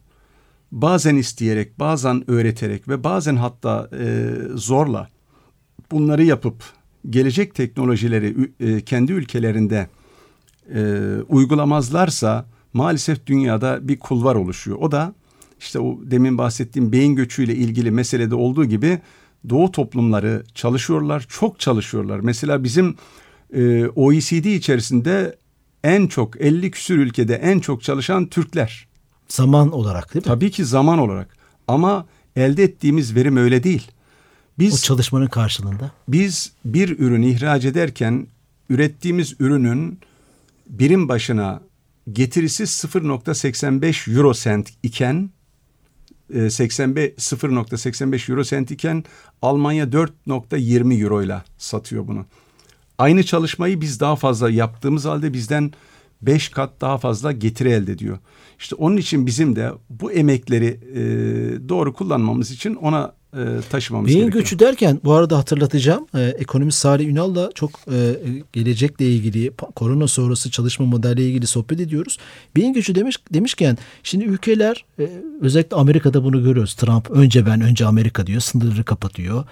bazen 0.73 1.17
isteyerek, 1.17 1.79
bazen 1.79 2.31
öğreterek 2.31 2.89
ve 2.89 3.05
bazen 3.05 3.37
hatta 3.37 3.91
e, 4.01 4.31
zorla 4.55 5.09
bunları 5.91 6.25
yapıp 6.25 6.65
gelecek 7.11 7.55
teknolojileri 7.55 8.51
e, 8.61 8.81
kendi 8.81 9.13
ülkelerinde 9.13 9.89
e, 10.75 11.01
uygulamazlarsa 11.29 12.47
maalesef 12.73 13.27
dünyada 13.27 13.89
bir 13.89 13.99
kulvar 13.99 14.35
oluşuyor. 14.35 14.79
O 14.81 14.93
da 14.93 15.15
işte 15.61 15.79
o 15.81 15.99
demin 16.03 16.39
bahsettiğim 16.39 16.93
beyin 16.93 17.17
göçüyle 17.17 17.55
ilgili 17.55 17.91
meselede 17.91 18.35
olduğu 18.35 18.65
gibi 18.65 18.99
doğu 19.49 19.73
toplumları 19.73 20.45
çalışıyorlar, 20.55 21.27
çok 21.29 21.61
çalışıyorlar. 21.61 22.21
Mesela 22.21 22.65
bizim 22.65 22.97
e, 23.55 23.87
OECD 23.87 24.45
içerisinde 24.45 25.37
en 25.85 26.07
çok 26.07 26.41
50 26.41 26.71
küsür 26.71 26.99
ülkede 26.99 27.35
en 27.35 27.59
çok 27.59 27.83
çalışan 27.83 28.27
Türkler. 28.27 28.89
Zaman 29.29 29.73
olarak 29.73 30.15
değil 30.15 30.25
mi? 30.25 30.29
Tabii 30.29 30.51
ki 30.51 30.65
zaman 30.65 30.99
olarak 30.99 31.37
ama 31.69 32.07
elde 32.37 32.63
ettiğimiz 32.65 33.15
verim 33.15 33.37
öyle 33.37 33.63
değil. 33.63 33.91
O 33.91 34.61
Biz 34.61 34.85
çalışmanın 34.85 35.27
karşılığında. 35.27 35.91
biz 36.09 36.53
bir 36.65 36.99
ürün 36.99 37.23
ihraç 37.23 37.65
ederken 37.65 38.27
ürettiğimiz 38.71 39.35
ürünün 39.41 39.99
birim 40.67 41.09
başına 41.09 41.61
getirisi 42.13 42.63
0.85 42.63 44.17
euro 44.17 44.35
sent 44.35 44.71
iken 44.83 45.31
e, 46.35 46.51
85 46.51 47.13
0.85 47.13 48.31
euro 48.31 48.45
sent 48.45 48.71
iken 48.71 49.05
Almanya 49.43 49.85
4.20 49.85 51.03
euro 51.03 51.23
ile 51.23 51.43
satıyor 51.59 52.07
bunu. 52.07 52.27
Aynı 52.99 53.23
çalışmayı 53.23 53.81
biz 53.81 54.01
daha 54.01 54.17
fazla 54.17 54.51
yaptığımız 54.51 55.05
halde 55.05 55.33
bizden 55.33 55.73
5 56.23 56.49
kat 56.49 56.81
daha 56.81 56.99
fazla 56.99 57.33
getiri 57.33 57.69
elde 57.69 57.93
ediyor. 57.93 58.19
İşte 58.59 58.75
onun 58.75 58.97
için 58.97 59.27
bizim 59.27 59.57
de 59.57 59.73
bu 59.91 60.13
emekleri 60.13 60.81
e, 60.95 61.01
doğru 61.69 61.93
kullanmamız 61.93 62.51
için 62.51 62.75
ona 62.75 63.15
e, 63.37 63.61
taşımamız 63.71 64.09
Beyin 64.09 64.21
gerekiyor. 64.21 64.43
göçü 64.45 64.59
derken 64.59 65.01
bu 65.05 65.13
arada 65.13 65.39
hatırlatacağım. 65.39 66.07
E, 66.15 66.21
ekonomist 66.23 66.79
Salih 66.79 67.09
Ünal'la 67.09 67.51
çok 67.55 67.71
e, 67.93 68.15
gelecekle 68.53 69.07
ilgili 69.07 69.51
korona 69.77 70.09
sonrası 70.09 70.51
çalışma 70.51 70.87
modeliyle 70.87 71.29
ilgili 71.29 71.47
sohbet 71.47 71.81
ediyoruz. 71.81 72.19
Beyin 72.57 72.73
göçü 72.73 72.95
demiş 72.95 73.17
demişken 73.35 73.79
şimdi 74.03 74.25
ülkeler 74.25 74.85
e, 74.99 75.09
özellikle 75.41 75.77
Amerika'da 75.77 76.25
bunu 76.25 76.45
görüyoruz. 76.45 76.75
Trump 76.75 77.11
önce 77.11 77.47
ben 77.47 77.61
önce 77.61 77.87
Amerika 77.87 78.27
diyor. 78.27 78.41
Sınırları 78.41 78.85
kapatıyor. 78.85 79.45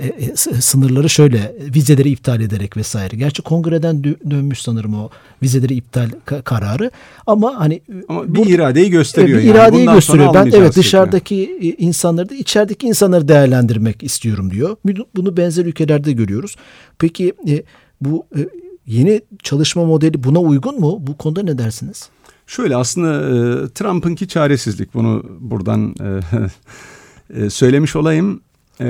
E, 0.00 0.06
e, 0.06 0.36
sınırları 0.36 1.08
şöyle 1.10 1.56
vizeleri 1.74 2.10
iptal 2.10 2.40
ederek 2.40 2.76
vesaire. 2.76 3.16
Gerçi 3.16 3.42
kongreden 3.42 3.96
dö- 3.96 4.30
dönmüş 4.30 4.62
sanırım 4.62 4.94
o 4.94 5.10
vizeleri 5.42 5.74
iptal 5.74 6.10
ka- 6.26 6.42
kararı. 6.42 6.90
Ama 7.26 7.54
hani 7.60 7.80
Ama 8.08 8.28
bu- 8.28 8.34
bir 8.34 8.46
iradeyi 8.46 8.90
gösteriyor. 8.90 9.38
Bir 9.38 9.44
yani. 9.44 9.56
iradeyi 9.56 9.80
Bundan 9.82 9.94
gösteriyor. 9.94 10.34
Ben 10.34 10.50
evet 10.54 10.76
dışarıdaki 10.76 11.58
e, 11.62 11.66
insanları 11.84 12.28
da 12.28 12.34
içerideki 12.34 12.86
insanları 12.86 13.28
değerlendirmek 13.28 14.02
istiyorum 14.02 14.50
diyor. 14.50 14.76
Bunu- 15.16 15.36
benzer 15.36 15.64
ülkelerde 15.66 16.12
görüyoruz. 16.12 16.56
Peki 16.98 17.32
e, 17.48 17.62
bu 18.00 18.26
e, 18.36 18.40
yeni 18.86 19.20
çalışma 19.42 19.84
modeli 19.84 20.24
buna 20.24 20.38
uygun 20.40 20.80
mu? 20.80 20.98
Bu 21.00 21.16
konuda 21.16 21.42
ne 21.42 21.58
dersiniz? 21.58 22.08
Şöyle 22.46 22.76
aslında 22.76 23.12
e, 23.14 23.68
Trump'ınki 23.68 24.28
çaresizlik. 24.28 24.94
Bunu 24.94 25.24
buradan 25.40 25.94
e, 26.00 27.40
e, 27.44 27.50
söylemiş 27.50 27.96
olayım. 27.96 28.40
E, 28.80 28.84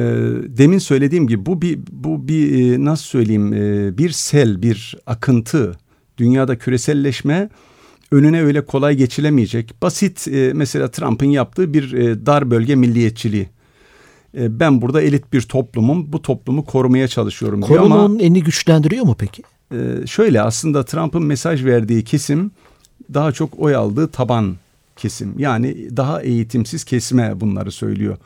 demin 0.59 0.79
söylediğim 0.79 1.27
gibi 1.27 1.46
bu 1.46 1.62
bir 1.62 1.79
bu 1.92 2.29
bir 2.29 2.72
e, 2.75 2.85
nasıl 2.85 3.05
söyleyeyim 3.05 3.53
e, 3.53 3.99
bir 3.99 4.11
sel, 4.11 4.62
bir 4.62 4.96
akıntı. 5.07 5.77
Dünyada 6.18 6.59
küreselleşme 6.59 7.49
önüne 8.11 8.42
öyle 8.42 8.64
kolay 8.64 8.96
geçilemeyecek. 8.96 9.83
Basit 9.83 10.29
e, 10.29 10.53
mesela 10.55 10.90
Trump'ın 10.90 11.27
yaptığı 11.27 11.75
bir 11.75 11.92
e, 11.92 12.27
dar 12.27 12.51
bölge 12.51 12.75
milliyetçiliği. 12.75 13.49
E, 14.38 14.61
ben 14.61 14.83
burada 14.83 15.03
elit 15.03 15.33
bir 15.33 15.42
toplumum, 15.42 16.12
bu 16.12 16.22
toplumu 16.22 16.64
korumaya 16.64 17.09
çalışıyorum 17.09 17.62
diyor 17.62 17.79
Korona 17.79 17.94
ama 17.94 18.05
onun 18.05 18.18
elini 18.18 18.42
güçlendiriyor 18.42 19.05
mu 19.05 19.16
peki? 19.18 19.42
ee, 19.72 20.07
şöyle 20.07 20.42
aslında 20.42 20.85
Trump'ın 20.85 21.22
mesaj 21.22 21.64
verdiği 21.64 22.05
kesim 22.05 22.51
daha 23.14 23.33
çok 23.33 23.59
oy 23.59 23.77
aldığı 23.77 24.09
taban 24.09 24.57
kesim. 24.96 25.38
Yani 25.38 25.96
daha 25.96 26.22
eğitimsiz 26.22 26.85
kesime 26.85 27.40
bunları 27.40 27.72
söylüyor. 27.72 28.16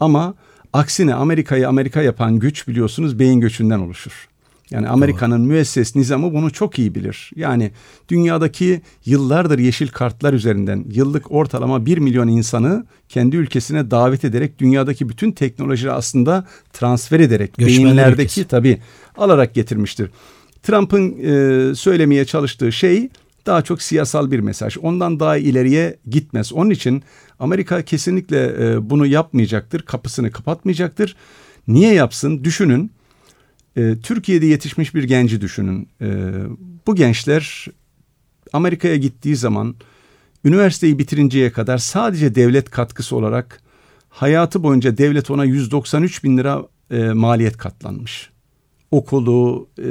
Ama 0.00 0.34
aksine 0.76 1.14
Amerika'yı 1.14 1.68
Amerika 1.68 2.02
yapan 2.02 2.38
güç 2.38 2.68
biliyorsunuz 2.68 3.18
beyin 3.18 3.40
göçünden 3.40 3.78
oluşur. 3.78 4.28
Yani 4.70 4.88
Amerika'nın 4.88 5.40
müesses 5.40 5.96
nizamı 5.96 6.34
bunu 6.34 6.52
çok 6.52 6.78
iyi 6.78 6.94
bilir. 6.94 7.30
Yani 7.36 7.70
dünyadaki 8.08 8.80
yıllardır 9.04 9.58
yeşil 9.58 9.88
kartlar 9.88 10.32
üzerinden 10.32 10.84
yıllık 10.90 11.32
ortalama 11.32 11.86
1 11.86 11.98
milyon 11.98 12.28
insanı 12.28 12.86
kendi 13.08 13.36
ülkesine 13.36 13.90
davet 13.90 14.24
ederek 14.24 14.58
dünyadaki 14.58 15.08
bütün 15.08 15.32
teknolojileri 15.32 15.92
aslında 15.92 16.46
transfer 16.72 17.20
ederek 17.20 17.54
Göçmenler 17.54 17.84
beyinlerdeki 17.84 18.22
ülkesi. 18.22 18.48
tabii 18.48 18.78
alarak 19.16 19.54
getirmiştir. 19.54 20.10
Trump'ın 20.62 21.16
e, 21.22 21.74
söylemeye 21.74 22.24
çalıştığı 22.24 22.72
şey 22.72 23.08
daha 23.46 23.62
çok 23.62 23.82
siyasal 23.82 24.30
bir 24.30 24.40
mesaj. 24.40 24.76
Ondan 24.82 25.20
daha 25.20 25.36
ileriye 25.36 25.96
gitmez. 26.10 26.52
Onun 26.52 26.70
için 26.70 27.02
Amerika 27.38 27.82
kesinlikle 27.82 28.66
e, 28.66 28.90
bunu 28.90 29.06
yapmayacaktır. 29.06 29.82
Kapısını 29.82 30.30
kapatmayacaktır. 30.30 31.16
Niye 31.68 31.94
yapsın? 31.94 32.44
Düşünün. 32.44 32.90
E, 33.76 33.94
Türkiye'de 34.02 34.46
yetişmiş 34.46 34.94
bir 34.94 35.04
genci 35.04 35.40
düşünün. 35.40 35.88
E, 36.00 36.06
bu 36.86 36.94
gençler 36.94 37.66
Amerika'ya 38.52 38.96
gittiği 38.96 39.36
zaman 39.36 39.74
üniversiteyi 40.44 40.98
bitirinceye 40.98 41.52
kadar 41.52 41.78
sadece 41.78 42.34
devlet 42.34 42.70
katkısı 42.70 43.16
olarak 43.16 43.62
hayatı 44.08 44.62
boyunca 44.62 44.98
devlet 44.98 45.30
ona 45.30 45.44
193 45.44 46.24
bin 46.24 46.38
lira 46.38 46.62
maliyet 47.14 47.56
katlanmış 47.56 48.30
okulu, 48.90 49.68
e, 49.78 49.88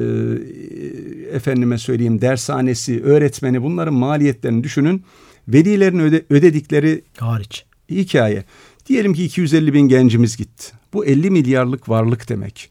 efendime 1.36 1.78
söyleyeyim 1.78 2.22
dershanesi, 2.22 3.04
öğretmeni 3.04 3.64
bunların 3.64 3.94
maliyetlerini 3.94 4.64
düşünün. 4.64 5.04
Velilerin 5.48 6.00
öde, 6.00 6.26
ödedikleri 6.30 7.02
Hariç. 7.18 7.66
hikaye. 7.90 8.44
Diyelim 8.90 9.14
ki 9.14 9.26
250 9.26 9.74
bin 9.74 9.88
gencimiz 9.88 10.38
gitti. 10.38 10.72
Bu 10.94 11.06
50 11.06 11.32
milyarlık 11.32 11.90
varlık 11.90 12.30
demek. 12.30 12.70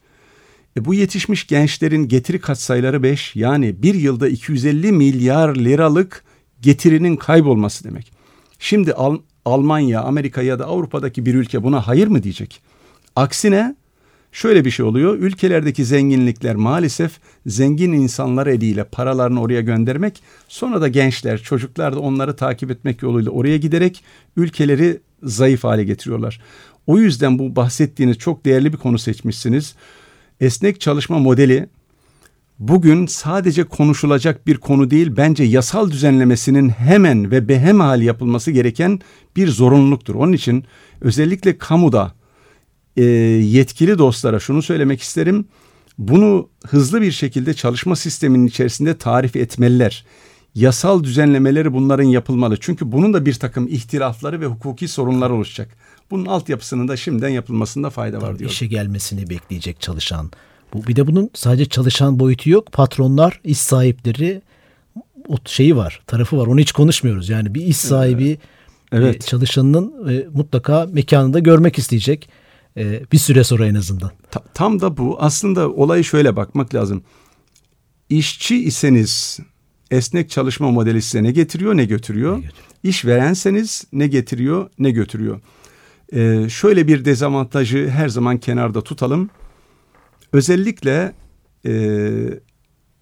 E 0.77 0.85
bu 0.85 0.93
yetişmiş 0.93 1.47
gençlerin 1.47 2.07
getiri 2.07 2.39
katsayıları 2.39 3.03
5 3.03 3.35
yani 3.35 3.83
bir 3.83 3.95
yılda 3.95 4.27
250 4.27 4.91
milyar 4.91 5.55
liralık 5.55 6.23
getirinin 6.61 7.15
kaybolması 7.15 7.83
demek. 7.83 8.11
Şimdi 8.59 8.93
Al- 8.93 9.19
Almanya, 9.45 10.01
Amerika 10.01 10.41
ya 10.41 10.59
da 10.59 10.65
Avrupa'daki 10.65 11.25
bir 11.25 11.33
ülke 11.35 11.63
buna 11.63 11.87
hayır 11.87 12.07
mı 12.07 12.23
diyecek? 12.23 12.61
Aksine 13.15 13.75
şöyle 14.35 14.65
bir 14.65 14.71
şey 14.71 14.85
oluyor. 14.85 15.17
Ülkelerdeki 15.17 15.85
zenginlikler 15.85 16.55
maalesef 16.55 17.11
zengin 17.45 17.93
insanlar 17.93 18.47
eliyle 18.47 18.83
paralarını 18.83 19.41
oraya 19.41 19.61
göndermek, 19.61 20.23
sonra 20.47 20.81
da 20.81 20.87
gençler, 20.87 21.41
çocuklar 21.41 21.95
da 21.95 21.99
onları 21.99 22.35
takip 22.35 22.71
etmek 22.71 23.01
yoluyla 23.01 23.31
oraya 23.31 23.57
giderek 23.57 24.03
ülkeleri 24.37 24.99
zayıf 25.23 25.63
hale 25.63 25.83
getiriyorlar. 25.83 26.41
O 26.87 26.97
yüzden 26.97 27.39
bu 27.39 27.55
bahsettiğiniz 27.55 28.17
çok 28.17 28.45
değerli 28.45 28.73
bir 28.73 28.77
konu 28.77 28.99
seçmişsiniz. 28.99 29.75
Esnek 30.39 30.81
çalışma 30.81 31.19
modeli 31.19 31.69
bugün 32.59 33.05
sadece 33.05 33.63
konuşulacak 33.63 34.47
bir 34.47 34.57
konu 34.57 34.91
değil 34.91 35.13
bence 35.17 35.43
yasal 35.43 35.91
düzenlemesinin 35.91 36.69
hemen 36.69 37.31
ve 37.31 37.47
behemhal 37.47 38.01
yapılması 38.01 38.51
gereken 38.51 38.99
bir 39.35 39.47
zorunluluktur. 39.47 40.15
Onun 40.15 40.33
için 40.33 40.63
özellikle 41.01 41.57
kamuda 41.57 42.24
e, 42.97 43.03
yetkili 43.03 43.97
dostlara 43.97 44.39
şunu 44.39 44.61
söylemek 44.61 45.01
isterim. 45.01 45.45
Bunu 45.97 46.49
hızlı 46.67 47.01
bir 47.01 47.11
şekilde 47.11 47.53
çalışma 47.53 47.95
sisteminin 47.95 48.47
içerisinde 48.47 48.97
tarif 48.97 49.35
etmeliler. 49.35 50.05
Yasal 50.55 51.03
düzenlemeleri 51.03 51.73
bunların 51.73 52.03
yapılmalı. 52.03 52.57
Çünkü 52.59 52.91
bunun 52.91 53.13
da 53.13 53.25
bir 53.25 53.33
takım 53.33 53.67
ihtilafları 53.67 54.41
ve 54.41 54.45
hukuki 54.45 54.87
sorunlar 54.87 55.29
oluşacak. 55.29 55.77
Bunun 56.11 56.25
altyapısının 56.25 56.87
da 56.87 56.97
şimdiden 56.97 57.29
yapılmasında 57.29 57.89
fayda 57.89 58.21
var 58.21 58.39
diyor. 58.39 58.49
İşe 58.49 58.67
gelmesini 58.67 59.29
bekleyecek 59.29 59.81
çalışan. 59.81 60.31
Bu 60.73 60.87
bir 60.87 60.95
de 60.95 61.07
bunun 61.07 61.29
sadece 61.33 61.65
çalışan 61.65 62.19
boyutu 62.19 62.49
yok. 62.49 62.71
Patronlar, 62.71 63.39
iş 63.43 63.57
sahipleri 63.57 64.41
o 65.27 65.35
şeyi 65.45 65.75
var, 65.75 66.01
tarafı 66.07 66.37
var. 66.37 66.47
Onu 66.47 66.59
hiç 66.59 66.71
konuşmuyoruz. 66.71 67.29
Yani 67.29 67.55
bir 67.55 67.61
iş 67.61 67.77
sahibi 67.77 68.37
Evet. 68.91 69.15
e, 69.15 69.19
çalışanının 69.19 70.09
e, 70.09 70.25
mutlaka 70.33 70.87
mekanında 70.91 71.39
görmek 71.39 71.77
isteyecek. 71.77 72.29
E, 72.77 73.01
bir 73.11 73.17
süre 73.17 73.43
sonra 73.43 73.67
en 73.67 73.75
azından. 73.75 74.11
Ta- 74.31 74.43
tam 74.53 74.81
da 74.81 74.97
bu. 74.97 75.17
Aslında 75.19 75.69
olayı 75.71 76.03
şöyle 76.03 76.35
bakmak 76.35 76.75
lazım. 76.75 77.03
İşçi 78.09 78.63
iseniz 78.63 79.39
esnek 79.91 80.29
çalışma 80.29 80.71
modeli 80.71 81.01
size 81.01 81.23
ne 81.23 81.31
getiriyor 81.31 81.77
ne 81.77 81.85
götürüyor. 81.85 82.43
İşverenseniz 82.83 83.85
ne 83.93 84.07
getiriyor 84.07 84.69
ne 84.79 84.91
götürüyor. 84.91 85.41
Ee, 86.13 86.49
şöyle 86.49 86.87
bir 86.87 87.05
dezavantajı 87.05 87.89
her 87.89 88.09
zaman 88.09 88.37
kenarda 88.37 88.81
tutalım. 88.81 89.29
Özellikle 90.33 91.13
e, 91.65 92.01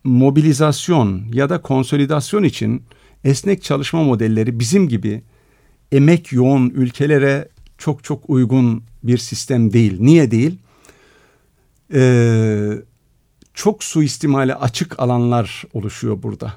mobilizasyon 0.04 1.26
ya 1.34 1.50
da 1.50 1.62
konsolidasyon 1.62 2.44
için 2.44 2.84
esnek 3.24 3.64
çalışma 3.64 4.04
modelleri 4.04 4.60
bizim 4.60 4.88
gibi 4.90 5.24
emek 5.92 6.32
yoğun 6.32 6.70
ülkelere 6.70 7.50
çok 7.78 8.04
çok 8.04 8.30
uygun 8.30 8.84
bir 9.04 9.18
sistem 9.18 9.74
değil. 9.74 9.98
Niye 10.00 10.32
değil? 10.32 10.58
Ee, 11.94 12.72
çok 13.54 13.84
suistimale 13.84 14.56
açık 14.56 15.00
alanlar 15.00 15.64
oluşuyor 15.74 16.24
burada. 16.24 16.54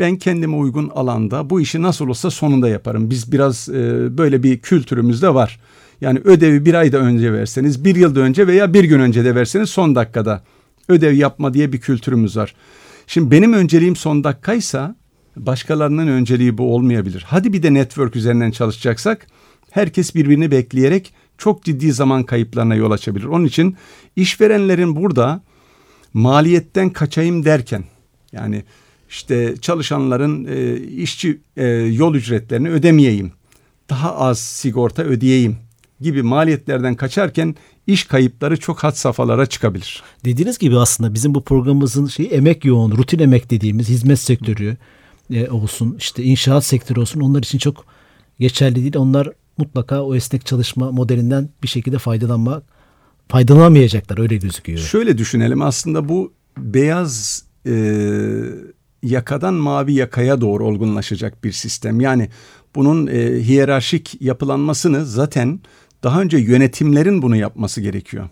Ben 0.00 0.16
kendime 0.16 0.56
uygun 0.56 0.88
alanda 0.88 1.50
bu 1.50 1.60
işi 1.60 1.82
nasıl 1.82 2.08
olsa 2.08 2.30
sonunda 2.30 2.68
yaparım. 2.68 3.10
Biz 3.10 3.32
biraz 3.32 3.68
e, 3.68 4.08
böyle 4.18 4.42
bir 4.42 4.58
kültürümüz 4.58 5.22
de 5.22 5.34
var. 5.34 5.60
Yani 6.00 6.18
ödevi 6.24 6.64
bir 6.64 6.74
ayda 6.74 6.98
önce 6.98 7.32
verseniz, 7.32 7.84
bir 7.84 7.96
yılda 7.96 8.20
önce 8.20 8.46
veya 8.46 8.74
bir 8.74 8.84
gün 8.84 9.00
önce 9.00 9.24
de 9.24 9.34
verseniz 9.34 9.70
son 9.70 9.94
dakikada 9.94 10.42
ödev 10.88 11.12
yapma 11.12 11.54
diye 11.54 11.72
bir 11.72 11.80
kültürümüz 11.80 12.36
var. 12.36 12.54
Şimdi 13.06 13.30
benim 13.30 13.52
önceliğim 13.52 13.96
son 13.96 14.24
dakikaysa 14.24 14.96
başkalarının 15.36 16.06
önceliği 16.06 16.58
bu 16.58 16.74
olmayabilir. 16.74 17.24
Hadi 17.26 17.52
bir 17.52 17.62
de 17.62 17.74
network 17.74 18.16
üzerinden 18.16 18.50
çalışacaksak 18.50 19.26
herkes 19.76 20.14
birbirini 20.14 20.50
bekleyerek 20.50 21.12
çok 21.38 21.64
ciddi 21.64 21.92
zaman 21.92 22.22
kayıplarına 22.22 22.74
yol 22.74 22.90
açabilir. 22.90 23.24
Onun 23.24 23.44
için 23.44 23.76
işverenlerin 24.16 24.96
burada 24.96 25.42
maliyetten 26.14 26.90
kaçayım 26.90 27.44
derken 27.44 27.84
yani 28.32 28.64
işte 29.08 29.54
çalışanların 29.60 30.44
e, 30.44 30.76
işçi 30.80 31.40
e, 31.56 31.66
yol 31.68 32.14
ücretlerini 32.14 32.68
ödemeyeyim, 32.70 33.32
daha 33.90 34.16
az 34.16 34.38
sigorta 34.38 35.02
ödeyeyim 35.02 35.56
gibi 36.00 36.22
maliyetlerden 36.22 36.94
kaçarken 36.94 37.54
iş 37.86 38.04
kayıpları 38.04 38.56
çok 38.56 38.78
had 38.78 38.94
safhalara 38.94 39.46
çıkabilir. 39.46 40.02
Dediğiniz 40.24 40.58
gibi 40.58 40.78
aslında 40.78 41.14
bizim 41.14 41.34
bu 41.34 41.44
programımızın 41.44 42.06
şeyi 42.06 42.28
emek 42.28 42.64
yoğun, 42.64 42.90
rutin 42.90 43.18
emek 43.18 43.50
dediğimiz 43.50 43.88
hizmet 43.88 44.18
sektörü 44.18 44.76
e, 45.32 45.48
olsun, 45.48 45.96
işte 45.98 46.22
inşaat 46.22 46.64
sektörü 46.64 47.00
olsun 47.00 47.20
onlar 47.20 47.42
için 47.42 47.58
çok 47.58 47.84
geçerli 48.40 48.74
değil. 48.74 48.96
Onlar 48.96 49.28
mutlaka 49.58 50.02
o 50.02 50.14
esnek 50.14 50.46
çalışma 50.46 50.92
modelinden 50.92 51.48
bir 51.62 51.68
şekilde 51.68 51.98
faydalanmak 51.98 52.62
faydalanamayacaklar 53.28 54.18
öyle 54.18 54.36
gözüküyor. 54.36 54.78
Şöyle 54.78 55.18
düşünelim 55.18 55.62
aslında 55.62 56.08
bu 56.08 56.32
beyaz 56.58 57.44
e, 57.66 57.72
yakadan 59.02 59.54
mavi 59.54 59.92
yakaya 59.92 60.40
doğru 60.40 60.66
olgunlaşacak 60.66 61.44
bir 61.44 61.52
sistem. 61.52 62.00
Yani 62.00 62.28
bunun 62.74 63.06
e, 63.06 63.42
hiyerarşik 63.42 64.22
yapılanmasını 64.22 65.06
zaten 65.06 65.60
daha 66.02 66.20
önce 66.20 66.38
yönetimlerin 66.38 67.22
bunu 67.22 67.36
yapması 67.36 67.80
gerekiyor. 67.80 68.28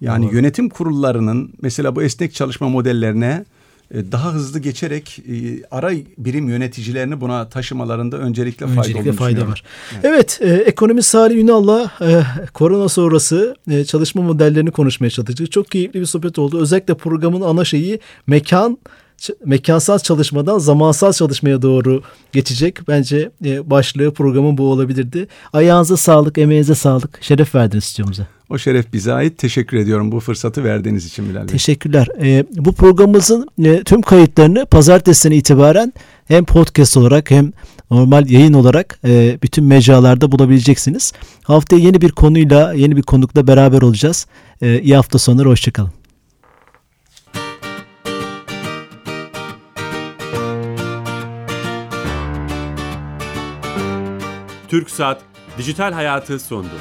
Yani 0.00 0.26
Doğru. 0.26 0.34
yönetim 0.34 0.68
kurullarının 0.68 1.54
mesela 1.62 1.96
bu 1.96 2.02
esnek 2.02 2.34
çalışma 2.34 2.68
modellerine 2.68 3.44
daha 4.12 4.32
hızlı 4.32 4.58
geçerek 4.58 5.18
e, 5.18 5.62
ara 5.70 5.90
birim 6.18 6.48
yöneticilerini 6.48 7.20
buna 7.20 7.48
taşımalarında 7.48 8.16
öncelikle 8.16 8.66
fayda 8.66 8.80
Öncelikle 8.80 9.12
fayda 9.12 9.30
düşünüyorum. 9.30 9.50
var. 9.52 9.64
Evet, 10.02 10.38
e, 10.42 10.48
ekonomist 10.48 11.10
Salih 11.10 11.36
Ünal'la 11.36 11.90
e, 12.00 12.22
korona 12.54 12.88
sonrası 12.88 13.56
e, 13.70 13.84
çalışma 13.84 14.22
modellerini 14.22 14.70
konuşmaya 14.70 15.10
çalıştık. 15.10 15.52
Çok 15.52 15.70
keyifli 15.70 16.00
bir 16.00 16.06
sohbet 16.06 16.38
oldu. 16.38 16.60
Özellikle 16.60 16.94
programın 16.94 17.40
ana 17.40 17.64
şeyi 17.64 18.00
mekan 18.26 18.78
mekansal 19.44 19.98
çalışmadan 19.98 20.58
zamansal 20.58 21.12
çalışmaya 21.12 21.62
doğru 21.62 22.02
geçecek. 22.32 22.88
Bence 22.88 23.30
e, 23.44 23.70
başlığı 23.70 24.14
programın 24.14 24.58
bu 24.58 24.70
olabilirdi. 24.70 25.28
Ayağınıza 25.52 25.96
sağlık, 25.96 26.38
emeğinize 26.38 26.74
sağlık. 26.74 27.18
Şeref 27.22 27.54
verdiniz 27.54 27.84
stüdyomuza. 27.84 28.26
O 28.50 28.58
şeref 28.58 28.92
bize 28.92 29.12
ait. 29.12 29.38
Teşekkür 29.38 29.76
ediyorum 29.76 30.12
bu 30.12 30.20
fırsatı 30.20 30.64
verdiğiniz 30.64 31.06
için 31.06 31.28
Bilal 31.28 31.40
Bey. 31.40 31.46
Teşekkürler. 31.46 32.08
Ee, 32.22 32.44
bu 32.56 32.72
programımızın 32.72 33.48
e, 33.64 33.82
tüm 33.84 34.02
kayıtlarını 34.02 34.66
pazartesinden 34.66 35.36
itibaren 35.36 35.92
hem 36.28 36.44
podcast 36.44 36.96
olarak 36.96 37.30
hem 37.30 37.52
normal 37.90 38.30
yayın 38.30 38.52
olarak 38.52 38.98
e, 39.04 39.38
bütün 39.42 39.64
mecralarda 39.64 40.32
bulabileceksiniz. 40.32 41.12
Haftaya 41.42 41.82
yeni 41.82 42.00
bir 42.00 42.10
konuyla, 42.10 42.74
yeni 42.74 42.96
bir 42.96 43.02
konukla 43.02 43.46
beraber 43.46 43.82
olacağız. 43.82 44.26
E, 44.62 44.80
iyi 44.80 44.96
hafta 44.96 45.18
sonları, 45.18 45.48
hoşçakalın. 45.48 45.92
Türk 54.68 54.90
Saat 54.90 55.20
Dijital 55.58 55.92
Hayatı 55.92 56.40
sundu. 56.40 56.74